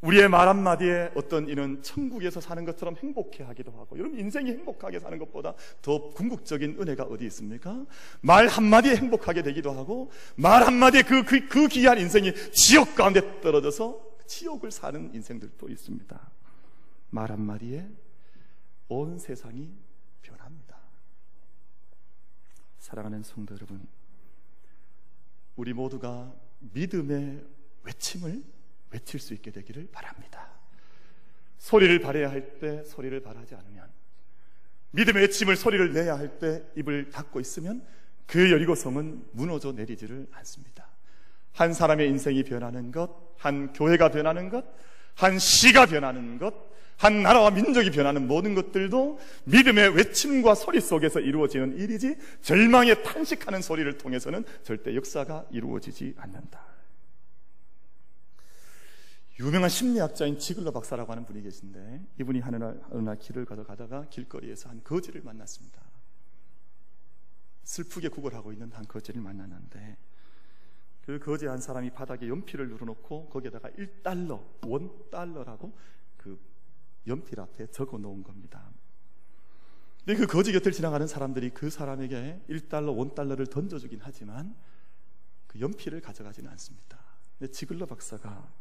우리의 0.00 0.28
말 0.28 0.46
한마디에 0.46 1.10
어떤 1.16 1.48
이는 1.48 1.82
천국에서 1.82 2.40
사는 2.40 2.64
것처럼 2.64 2.96
행복해 2.96 3.42
하기도 3.42 3.72
하고 3.72 3.98
여러분 3.98 4.18
인생이 4.18 4.50
행복하게 4.50 5.00
사는 5.00 5.18
것보다 5.18 5.54
더 5.82 6.10
궁극적인 6.10 6.76
은혜가 6.80 7.04
어디 7.04 7.26
있습니까? 7.26 7.84
말 8.20 8.46
한마디에 8.46 8.94
행복하게 8.96 9.42
되기도 9.42 9.72
하고 9.72 10.10
말 10.36 10.64
한마디에 10.64 11.02
그, 11.02 11.24
그, 11.24 11.48
그 11.48 11.66
귀한 11.68 11.98
인생이 11.98 12.32
지옥 12.52 12.94
가운데 12.94 13.40
떨어져서 13.40 14.00
지옥을 14.26 14.70
사는 14.70 15.12
인생들도 15.12 15.68
있습니다. 15.68 16.30
말 17.10 17.32
한마디에 17.32 17.88
온 18.88 19.18
세상이 19.18 19.74
변합니다. 20.22 20.78
사랑하는 22.78 23.22
성도 23.22 23.54
여러분, 23.54 23.86
우리 25.56 25.72
모두가 25.72 26.34
믿음의 26.60 27.44
외침을 27.82 28.57
외칠 28.90 29.20
수 29.20 29.34
있게 29.34 29.50
되기를 29.50 29.88
바랍니다. 29.92 30.48
소리를 31.58 31.98
발해야 32.00 32.30
할 32.30 32.58
때 32.60 32.84
소리를 32.84 33.20
발하지 33.20 33.54
않으면 33.54 33.88
믿음의 34.92 35.22
외침을 35.22 35.56
소리를 35.56 35.92
내야 35.92 36.16
할 36.18 36.38
때 36.38 36.62
입을 36.76 37.10
닫고 37.10 37.40
있으면 37.40 37.84
그 38.26 38.50
여리고성은 38.50 39.24
무너져 39.32 39.72
내리지를 39.72 40.26
않습니다. 40.32 40.88
한 41.52 41.72
사람의 41.72 42.08
인생이 42.08 42.44
변하는 42.44 42.92
것, 42.92 43.34
한 43.36 43.72
교회가 43.72 44.10
변하는 44.10 44.48
것, 44.48 44.64
한 45.14 45.38
시가 45.38 45.86
변하는 45.86 46.38
것, 46.38 46.54
한 46.96 47.22
나라와 47.22 47.50
민족이 47.50 47.90
변하는 47.90 48.26
모든 48.26 48.54
것들도 48.54 49.18
믿음의 49.44 49.94
외침과 49.96 50.54
소리 50.54 50.80
속에서 50.80 51.20
이루어지는 51.20 51.78
일이지 51.78 52.16
절망에 52.42 53.02
탄식하는 53.02 53.62
소리를 53.62 53.98
통해서는 53.98 54.44
절대 54.62 54.94
역사가 54.94 55.46
이루어지지 55.50 56.14
않는다. 56.16 56.77
유명한 59.40 59.68
심리학자인 59.68 60.36
지글러 60.36 60.72
박사라고 60.72 61.12
하는 61.12 61.24
분이 61.24 61.42
계신데 61.42 62.06
이분이 62.20 62.40
어느 62.40 62.56
날, 62.56 62.80
어느 62.90 63.02
날 63.02 63.18
길을 63.18 63.44
가다가 63.44 64.08
길거리에서 64.08 64.68
한 64.68 64.82
거지를 64.82 65.22
만났습니다. 65.22 65.80
슬프게 67.62 68.08
구걸하고 68.08 68.52
있는 68.52 68.72
한 68.72 68.84
거지를 68.86 69.20
만났는데 69.20 69.96
그 71.02 71.18
거지 71.20 71.46
한 71.46 71.60
사람이 71.60 71.90
바닥에 71.90 72.28
연필을 72.28 72.68
눌러놓고 72.68 73.28
거기에다가 73.28 73.70
1달러, 73.70 74.44
원달러라고 74.66 75.72
그 76.16 76.38
연필 77.06 77.40
앞에 77.40 77.70
적어 77.70 77.96
놓은 77.96 78.24
겁니다. 78.24 78.68
근데 80.04 80.18
그 80.18 80.26
거지 80.26 80.52
곁을 80.52 80.72
지나가는 80.72 81.06
사람들이 81.06 81.50
그 81.50 81.70
사람에게 81.70 82.44
1달러, 82.48 82.96
원달러를 82.96 83.46
던져주긴 83.46 84.00
하지만 84.02 84.56
그 85.46 85.60
연필을 85.60 86.00
가져가지는 86.00 86.50
않습니다. 86.50 86.98
근데 87.38 87.52
지글러 87.52 87.86
박사가 87.86 88.52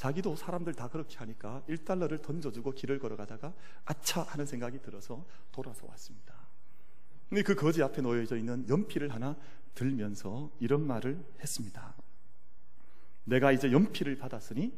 자기도 0.00 0.34
사람들 0.34 0.72
다 0.72 0.88
그렇게 0.88 1.18
하니까 1.18 1.62
1달러를 1.68 2.22
던져주고 2.22 2.70
길을 2.70 2.98
걸어가다가 2.98 3.52
아차 3.84 4.22
하는 4.22 4.46
생각이 4.46 4.80
들어서 4.80 5.26
돌아서 5.52 5.86
왔습니다. 5.88 6.34
근데 7.28 7.42
그 7.42 7.54
거지 7.54 7.82
앞에 7.82 8.00
놓여져 8.00 8.38
있는 8.38 8.66
연필을 8.66 9.12
하나 9.12 9.36
들면서 9.74 10.50
이런 10.58 10.86
말을 10.86 11.22
했습니다. 11.40 11.94
내가 13.24 13.52
이제 13.52 13.70
연필을 13.70 14.16
받았으니 14.16 14.72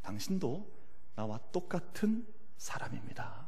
당신도 0.00 0.72
나와 1.16 1.38
똑같은 1.52 2.26
사람입니다. 2.56 3.46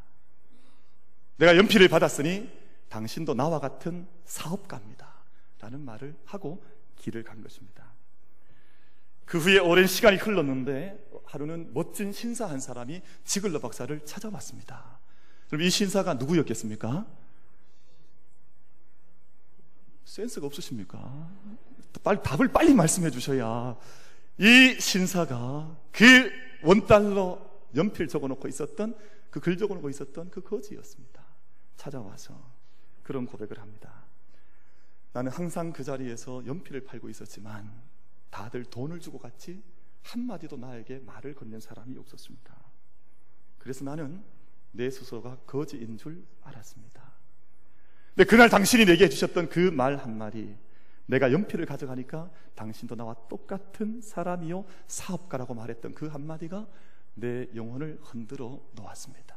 내가 1.38 1.56
연필을 1.56 1.88
받았으니 1.88 2.52
당신도 2.90 3.32
나와 3.32 3.60
같은 3.60 4.06
사업가입니다. 4.26 5.24
라는 5.58 5.80
말을 5.80 6.14
하고 6.26 6.62
길을 6.96 7.24
간 7.24 7.42
것입니다. 7.42 7.95
그 9.26 9.38
후에 9.38 9.58
오랜 9.58 9.86
시간이 9.86 10.16
흘렀는데 10.16 11.04
하루는 11.26 11.74
멋진 11.74 12.12
신사 12.12 12.46
한 12.46 12.60
사람이 12.60 13.02
지글러 13.24 13.58
박사를 13.60 14.04
찾아왔습니다. 14.04 15.00
그럼 15.48 15.62
이 15.62 15.70
신사가 15.70 16.14
누구였겠습니까? 16.14 17.06
센스가 20.04 20.46
없으십니까? 20.46 21.30
빨리 22.02 22.22
답을 22.22 22.48
빨리 22.52 22.72
말씀해 22.72 23.10
주셔야 23.10 23.76
이 24.38 24.76
신사가 24.78 25.76
그 25.92 26.30
원달러 26.62 27.38
연필 27.74 28.08
적어놓고 28.08 28.48
있었던 28.48 28.96
그 29.30 29.40
글 29.40 29.58
적어놓고 29.58 29.90
있었던 29.90 30.30
그 30.30 30.40
거지였습니다. 30.40 31.22
찾아와서 31.76 32.40
그런 33.02 33.26
고백을 33.26 33.60
합니다. 33.60 34.04
나는 35.12 35.30
항상 35.30 35.72
그 35.72 35.84
자리에서 35.84 36.46
연필을 36.46 36.84
팔고 36.84 37.10
있었지만 37.10 37.70
다들 38.30 38.64
돈을 38.64 39.00
주고 39.00 39.18
갔지 39.18 39.62
한마디도 40.02 40.56
나에게 40.56 41.00
말을 41.00 41.34
건넨 41.34 41.60
사람이 41.60 41.96
없었습니다. 41.98 42.54
그래서 43.58 43.84
나는 43.84 44.22
내 44.72 44.90
스스로가 44.90 45.38
거지인 45.46 45.96
줄 45.96 46.24
알았습니다. 46.42 47.02
근데 48.14 48.24
그날 48.28 48.48
당신이 48.48 48.84
내게 48.86 49.04
해주셨던 49.04 49.48
그 49.48 49.70
말 49.70 49.96
한마디, 49.96 50.56
내가 51.06 51.32
연필을 51.32 51.66
가져가니까 51.66 52.30
당신도 52.54 52.94
나와 52.94 53.14
똑같은 53.28 54.00
사람이요, 54.00 54.64
사업가라고 54.86 55.54
말했던 55.54 55.94
그 55.94 56.06
한마디가 56.06 56.66
내 57.14 57.48
영혼을 57.54 57.98
흔들어 58.02 58.60
놓았습니다. 58.74 59.36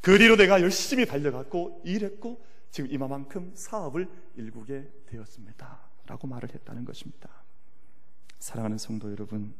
그 0.00 0.18
뒤로 0.18 0.36
내가 0.36 0.60
열심히 0.60 1.06
달려갔고 1.06 1.82
일했고 1.84 2.44
지금 2.70 2.90
이만큼 2.92 3.52
사업을 3.54 4.08
일구게 4.36 4.90
되었습니다. 5.06 5.80
라고 6.06 6.26
말을 6.28 6.52
했다는 6.54 6.84
것입니다. 6.84 7.28
사랑하는 8.38 8.78
성도 8.78 9.10
여러분, 9.10 9.54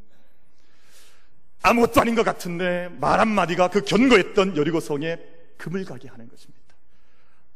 아무것도 1.63 2.01
아닌 2.01 2.15
것 2.15 2.23
같은데 2.23 2.89
말 3.01 3.19
한마디가 3.19 3.71
그 3.71 3.83
견고했던 3.83 4.57
여리고성에 4.57 5.19
금을 5.57 5.85
가게 5.85 6.09
하는 6.09 6.29
것입니다. 6.29 6.61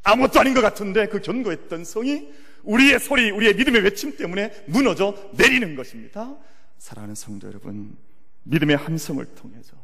아무것도 0.03 0.39
아닌 0.39 0.53
것 0.53 0.61
같은데 0.61 1.07
그 1.07 1.21
견고했던 1.21 1.85
성이 1.85 2.31
우리의 2.63 2.99
소리, 2.99 3.31
우리의 3.31 3.55
믿음의 3.55 3.81
외침 3.83 4.17
때문에 4.17 4.65
무너져 4.67 5.15
내리는 5.33 5.75
것입니다. 5.75 6.35
사랑하는 6.77 7.15
성도 7.15 7.47
여러분, 7.47 7.95
믿음의 8.43 8.75
함성을 8.75 9.23
통해서 9.35 9.77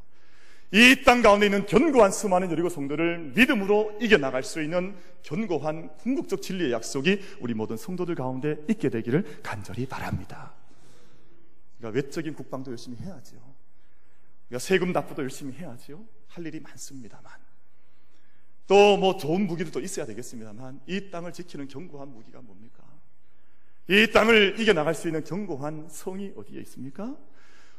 이 0.73 1.04
땅 1.06 1.21
가운데 1.21 1.45
있는 1.45 1.65
견고한 1.65 2.12
수많은 2.12 2.52
여리고 2.52 2.67
성도를 2.67 3.32
믿음으로 3.36 3.97
이겨나갈 4.02 4.43
수 4.43 4.62
있는 4.62 4.95
견고한 5.23 5.95
궁극적 5.97 6.41
진리의 6.41 6.73
약속이 6.73 7.21
우리 7.39 7.54
모든 7.54 7.78
성도들 7.78 8.15
가운데 8.15 8.58
있게 8.67 8.89
되기를 8.89 9.39
간절히 9.43 9.86
바랍니다. 9.86 10.57
그러니까 11.78 11.96
외적인 12.02 12.34
국방도 12.34 12.72
열심히 12.72 12.98
해야죠. 12.98 13.36
그러니까 14.48 14.60
세금 14.60 14.92
납부도 14.92 15.22
열심히 15.24 15.54
해야죠. 15.54 16.06
할 16.28 16.46
일이 16.46 16.60
많습니다만. 16.60 17.32
또 18.68 18.98
뭐 18.98 19.16
좋은 19.18 19.48
무기도 19.48 19.72
또 19.72 19.80
있어야 19.80 20.06
되겠습니다만 20.06 20.82
이 20.88 21.10
땅을 21.10 21.32
지키는 21.34 21.68
견고한 21.70 22.10
무기가 22.13 22.42
뭡니까? 22.42 22.84
이 23.88 24.12
땅을 24.12 24.60
이겨나갈 24.60 24.94
수 24.94 25.08
있는 25.08 25.24
견고한 25.24 25.88
성이 25.90 26.34
어디에 26.36 26.60
있습니까? 26.62 27.16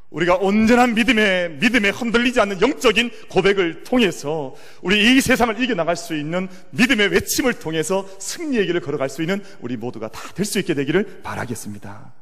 우리가 0.08 0.36
온전한 0.36 0.94
믿음에, 0.94 1.48
믿음에 1.60 1.90
흔들리지 1.90 2.40
않는 2.40 2.62
영적인 2.62 3.10
고백을 3.28 3.82
통해서 3.84 4.54
우리 4.80 5.18
이 5.18 5.20
세상을 5.20 5.62
이겨나갈 5.62 5.96
수 5.96 6.16
있는 6.16 6.48
믿음의 6.70 7.08
외침을 7.08 7.58
통해서 7.58 8.08
승리의 8.18 8.64
길을 8.66 8.80
걸어갈 8.80 9.10
수 9.10 9.20
있는 9.20 9.42
우리 9.60 9.76
모두가 9.76 10.08
다 10.08 10.32
될 10.32 10.46
수 10.46 10.58
있게 10.58 10.72
되기를 10.72 11.20
바라겠습니다. 11.22 12.14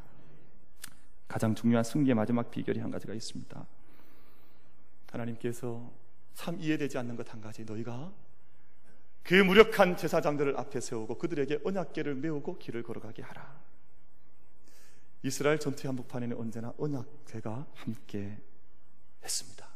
가장 1.29 1.55
중요한 1.55 1.85
승리의 1.85 2.15
마지막 2.15 2.51
비결이 2.51 2.81
한 2.81 2.91
가지가 2.91 3.15
있습니다. 3.15 3.67
하나님께서 5.11 5.93
참 6.35 6.61
이해되지 6.61 6.99
않는 6.99 7.17
것 7.17 7.33
한 7.33 7.41
가지 7.41 7.65
너희가 7.65 8.13
그 9.23 9.35
무력한 9.35 9.97
제사장들을 9.97 10.57
앞에 10.57 10.81
세우고 10.81 11.19
그들에게 11.19 11.61
언약계를 11.65 12.15
메우고 12.15 12.59
길을 12.59 12.83
걸어가게 12.85 13.23
하라. 13.23 13.61
이스라엘 15.23 15.59
전투의 15.59 15.89
한복판에는 15.89 16.37
언제나 16.37 16.73
언약궤가 16.79 17.67
함께 17.75 18.41
했습니다. 19.25 19.67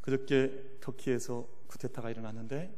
그저께 0.00 0.78
터키에서 0.80 1.46
쿠데타가 1.68 2.10
일어났는데 2.10 2.76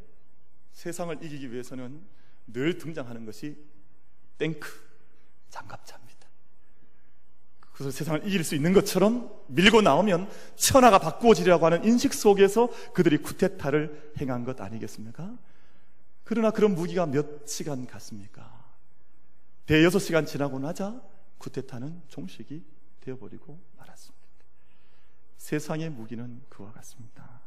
세상을 0.73 1.25
이기기 1.25 1.51
위해서는 1.53 2.05
늘 2.47 2.77
등장하는 2.77 3.25
것이 3.25 3.57
탱크, 4.37 4.69
장갑차입니다. 5.49 6.12
그래서 7.73 7.91
세상을 7.91 8.27
이길 8.27 8.45
수 8.45 8.55
있는 8.55 8.73
것처럼 8.73 9.31
밀고 9.49 9.81
나오면 9.81 10.29
천하가 10.57 10.99
바꾸어지리라고 10.99 11.67
하는 11.67 11.85
인식 11.85 12.13
속에서 12.15 12.69
그들이 12.93 13.19
쿠데타를 13.19 14.13
행한 14.21 14.45
것 14.45 14.61
아니겠습니까? 14.61 15.35
그러나 16.25 16.51
그런 16.51 16.75
무기가 16.75 17.07
몇 17.07 17.47
시간 17.49 17.87
갔습니까? 17.87 18.63
대여섯 19.67 20.03
시간 20.03 20.27
지나고 20.27 20.59
나자 20.59 21.01
쿠데타는 21.39 22.03
종식이 22.09 22.63
되어버리고 23.01 23.59
말았습니다. 23.79 24.23
세상의 25.39 25.91
무기는 25.91 26.41
그와 26.49 26.73
같습니다. 26.73 27.41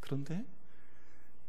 그런데 0.00 0.44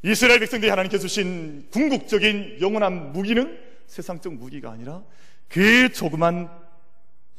이스라엘 0.03 0.39
백성들이 0.39 0.69
하나님께 0.69 0.99
주신 0.99 1.69
궁극적인 1.71 2.59
영원한 2.61 3.13
무기는 3.13 3.59
세상적 3.87 4.33
무기가 4.33 4.71
아니라 4.71 5.03
그 5.47 5.91
조그만 5.91 6.66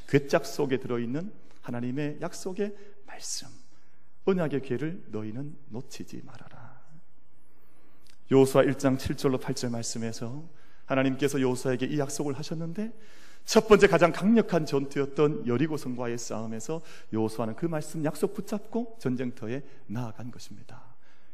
괴짝 0.09 0.47
속에 0.47 0.79
들어있는 0.79 1.33
하나님의 1.61 2.19
약속의 2.21 2.75
말씀, 3.07 3.47
언약의 4.25 4.63
괴를 4.63 5.05
너희는 5.09 5.55
놓치지 5.69 6.23
말아라. 6.25 6.79
요수아 8.31 8.63
1장 8.65 8.99
7절로 8.99 9.41
8절 9.41 9.71
말씀에서 9.71 10.45
하나님께서 10.87 11.41
요수아에게 11.41 11.87
이 11.87 11.99
약속을 11.99 12.35
하셨는데 12.35 12.93
첫 13.45 13.67
번째 13.69 13.87
가장 13.87 14.13
강력한 14.13 14.67
전투였던 14.67 15.47
여리고성과의 15.47 16.19
싸움에서 16.19 16.83
요수아는 17.13 17.57
그 17.57 17.67
말씀 17.67 18.05
약속 18.05 18.35
붙잡고 18.35 18.97
전쟁터에 18.99 19.63
나아간 19.87 20.31
것입니다. 20.31 20.83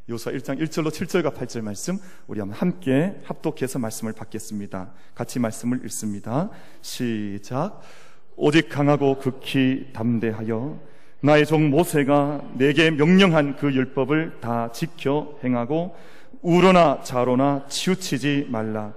요수아 0.08 0.32
1장 0.34 0.60
1절로 0.60 0.90
7절과 0.90 1.34
8절 1.34 1.62
말씀 1.62 1.98
우리 2.26 2.40
한번 2.40 2.58
함께 2.58 3.20
합독해서 3.24 3.78
말씀을 3.78 4.12
받겠습니다. 4.12 4.92
같이 5.14 5.38
말씀을 5.38 5.84
읽습니다. 5.84 6.50
시작. 6.82 7.80
오직 8.37 8.68
강하고 8.68 9.18
극히 9.18 9.88
담대하여 9.92 10.79
나의 11.20 11.47
종 11.47 11.70
모세가 11.70 12.42
내게 12.55 12.90
명령한 12.90 13.57
그 13.57 13.73
율법을 13.73 14.40
다 14.40 14.70
지켜 14.73 15.38
행하고 15.42 15.97
우로나 16.42 17.01
자로나 17.03 17.64
치우치지 17.68 18.49
말라. 18.51 18.92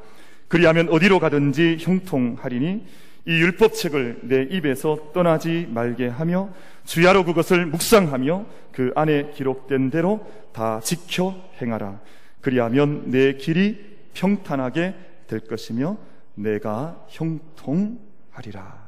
그리하면 0.47 0.89
어디로 0.89 1.19
가든지 1.19 1.77
형통하리니 1.79 2.85
이 3.25 3.31
율법책을 3.31 4.21
내 4.23 4.43
입에서 4.43 5.11
떠나지 5.13 5.67
말게 5.69 6.07
하며 6.07 6.49
주야로 6.85 7.25
그것을 7.25 7.65
묵상하며 7.65 8.45
그 8.71 8.91
안에 8.95 9.31
기록된 9.31 9.89
대로 9.89 10.25
다 10.53 10.79
지켜 10.81 11.35
행하라. 11.61 11.99
그리하면 12.41 13.11
내 13.11 13.33
길이 13.33 13.77
평탄하게 14.13 14.95
될 15.27 15.41
것이며 15.41 15.97
내가 16.35 17.05
형통하리라. 17.09 18.86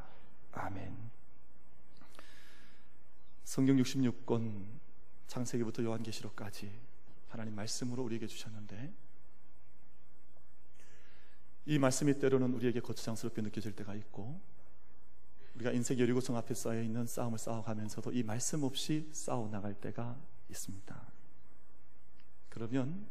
아멘. 0.60 1.10
성경 3.44 3.78
66권 3.78 4.80
창세기부터 5.28 5.84
요한계시록까지 5.84 6.72
하나님 7.30 7.56
말씀으로 7.56 8.04
우리에게 8.04 8.28
주셨는데 8.28 8.94
이 11.66 11.80
말씀이 11.80 12.20
때로는 12.20 12.54
우리에게 12.54 12.80
거추장스럽게 12.80 13.42
느껴질 13.42 13.76
때가 13.76 13.96
있고 13.96 14.42
우리가 15.56 15.72
인생 15.72 16.00
여리고성 16.00 16.36
앞에 16.36 16.54
쌓여 16.54 16.82
있는 16.82 17.06
싸움을 17.06 17.38
싸워가면서도 17.38 18.12
이 18.12 18.24
말씀 18.24 18.64
없이 18.64 19.10
싸워 19.14 19.50
나갈 19.50 19.74
때가 19.74 20.20
있습니다. 20.50 21.12
그러면 22.50 23.08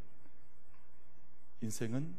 인생은 1.60 2.14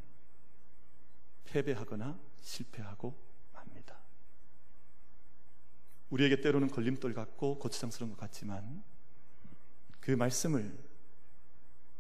패배하거나 1.46 2.20
실패하고 2.42 3.16
맙니다. 3.54 4.09
우리에게 6.10 6.42
때로는 6.42 6.70
걸림돌 6.70 7.14
같고 7.14 7.60
거추장스러운 7.60 8.12
것 8.12 8.18
같지만 8.20 8.84
그 10.00 10.12
말씀을 10.12 10.78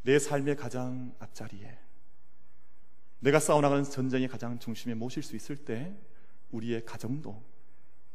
내 0.01 0.17
삶의 0.17 0.55
가장 0.55 1.15
앞자리에 1.19 1.77
내가 3.19 3.39
싸워나가는 3.39 3.83
전쟁의 3.83 4.27
가장 4.27 4.57
중심에 4.59 4.93
모실 4.93 5.21
수 5.23 5.35
있을 5.35 5.57
때 5.57 5.95
우리의 6.51 6.85
가정도 6.85 7.43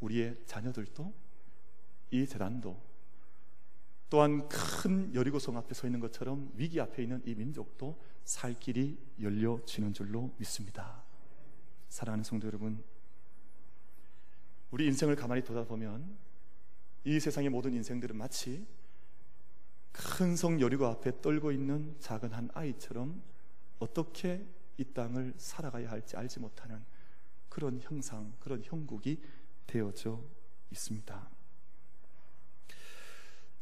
우리의 0.01 0.39
자녀들도 0.47 1.15
이 2.11 2.27
재단도 2.27 2.95
또한 4.09 4.49
큰 4.49 5.15
여리고성 5.15 5.57
앞에 5.57 5.75
서 5.75 5.87
있는 5.87 6.01
것처럼 6.01 6.53
위기 6.55 6.81
앞에 6.81 7.03
있는 7.03 7.23
이 7.27 7.35
민족도 7.35 8.01
살 8.25 8.55
길이 8.55 8.99
열려지는 9.21 9.93
줄로 9.93 10.33
믿습니다. 10.39 11.03
사랑하는 11.89 12.25
성도 12.25 12.47
여러분, 12.47 12.83
우리 14.75 14.87
인생을 14.87 15.15
가만히 15.15 15.45
돌아보면 15.45 16.19
이 17.05 17.21
세상의 17.21 17.49
모든 17.49 17.75
인생들은 17.75 18.17
마치 18.17 18.67
큰 19.93 20.35
성 20.35 20.61
여리고 20.61 20.87
앞에 20.87 21.21
떨고 21.21 21.53
있는 21.53 21.95
작은 22.01 22.33
한 22.33 22.51
아이처럼 22.55 23.23
어떻게 23.79 24.45
이 24.77 24.85
땅을 24.85 25.35
살아가야 25.37 25.89
할지 25.89 26.17
알지 26.17 26.41
못하는 26.41 26.85
그런 27.49 27.79
형상, 27.81 28.33
그런 28.41 28.65
형국이 28.65 29.23
되어져 29.69 30.21
있습니다. 30.73 31.31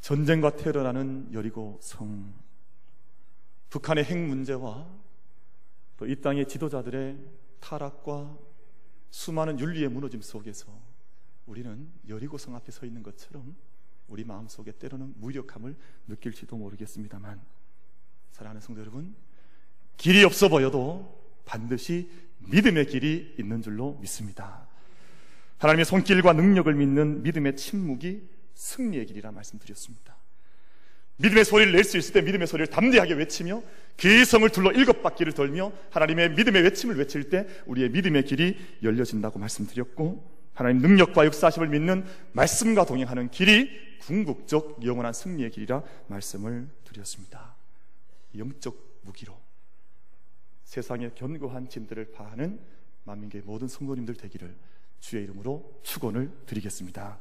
전쟁과 0.01 0.57
테러라는 0.57 1.35
여리고 1.35 1.79
성, 1.83 2.33
북한의 3.69 4.05
핵 4.05 4.17
문제와 4.17 4.89
또 5.99 6.07
이 6.07 6.17
땅의 6.23 6.49
지도자들의 6.49 7.19
타락과 7.61 8.39
수많은 9.11 9.61
윤리의 9.61 9.91
무너짐 9.91 10.23
속에서 10.23 10.92
우리는 11.47 11.89
여리고 12.09 12.39
성 12.39 12.55
앞에 12.55 12.71
서 12.73 12.87
있는 12.87 13.03
것처럼 13.03 13.55
우리 14.09 14.25
마음속에 14.25 14.73
때로는 14.73 15.15
무력함을 15.19 15.75
느낄지도 16.09 16.57
모르겠습니다만 16.57 17.41
사랑하는 18.33 18.61
성도 18.61 18.81
여러분 18.81 19.15
길이 19.97 20.25
없어 20.25 20.49
보여도 20.49 21.21
반드시 21.45 22.11
믿음의 22.39 22.87
길이 22.87 23.35
있는 23.39 23.63
줄로 23.63 23.99
믿습니다. 24.01 24.67
하나님의 25.59 25.85
손길과 25.85 26.33
능력을 26.33 26.73
믿는 26.75 27.23
믿음의 27.23 27.57
침묵이 27.57 28.29
승리의 28.55 29.07
길이라 29.07 29.31
말씀드렸습니다. 29.33 30.17
믿음의 31.19 31.45
소리를 31.45 31.73
낼 31.73 31.85
수 31.85 31.99
있을 31.99 32.15
때 32.15 32.23
믿음의 32.23 32.47
소리를 32.47 32.67
담대하게 32.69 33.15
외치며 33.15 33.63
그 33.97 34.25
성을 34.25 34.49
둘러 34.51 34.73
일곱 34.73 35.03
바퀴를 35.03 35.33
돌며 35.33 35.73
하나님의 35.91 36.31
믿음의 36.31 36.63
외침을 36.63 36.97
외칠 36.97 37.31
때 37.31 37.47
우리의 37.67 37.91
믿음의 37.91 38.25
길이 38.25 38.57
열려진다고 38.83 39.39
말씀드렸고 39.39 40.32
하나님 40.55 40.83
능력과 40.83 41.25
역사심을 41.27 41.69
믿는 41.69 42.05
말씀과 42.33 42.85
동행하는 42.85 43.31
길이 43.31 43.71
궁극적 44.01 44.85
영원한 44.85 45.13
승리의 45.13 45.51
길이라 45.51 45.83
말씀을 46.09 46.69
드렸습니다. 46.85 47.55
영적 48.37 49.01
무기로 49.03 49.39
세상의 50.65 51.15
견고한 51.15 51.69
짐들을 51.69 52.13
파하는 52.13 52.61
만민교의 53.05 53.45
모든 53.45 53.69
성도님들 53.69 54.15
되기를 54.15 54.57
주의 55.01 55.25
이름으로 55.25 55.81
축원을 55.83 56.31
드리겠습니다. 56.47 57.19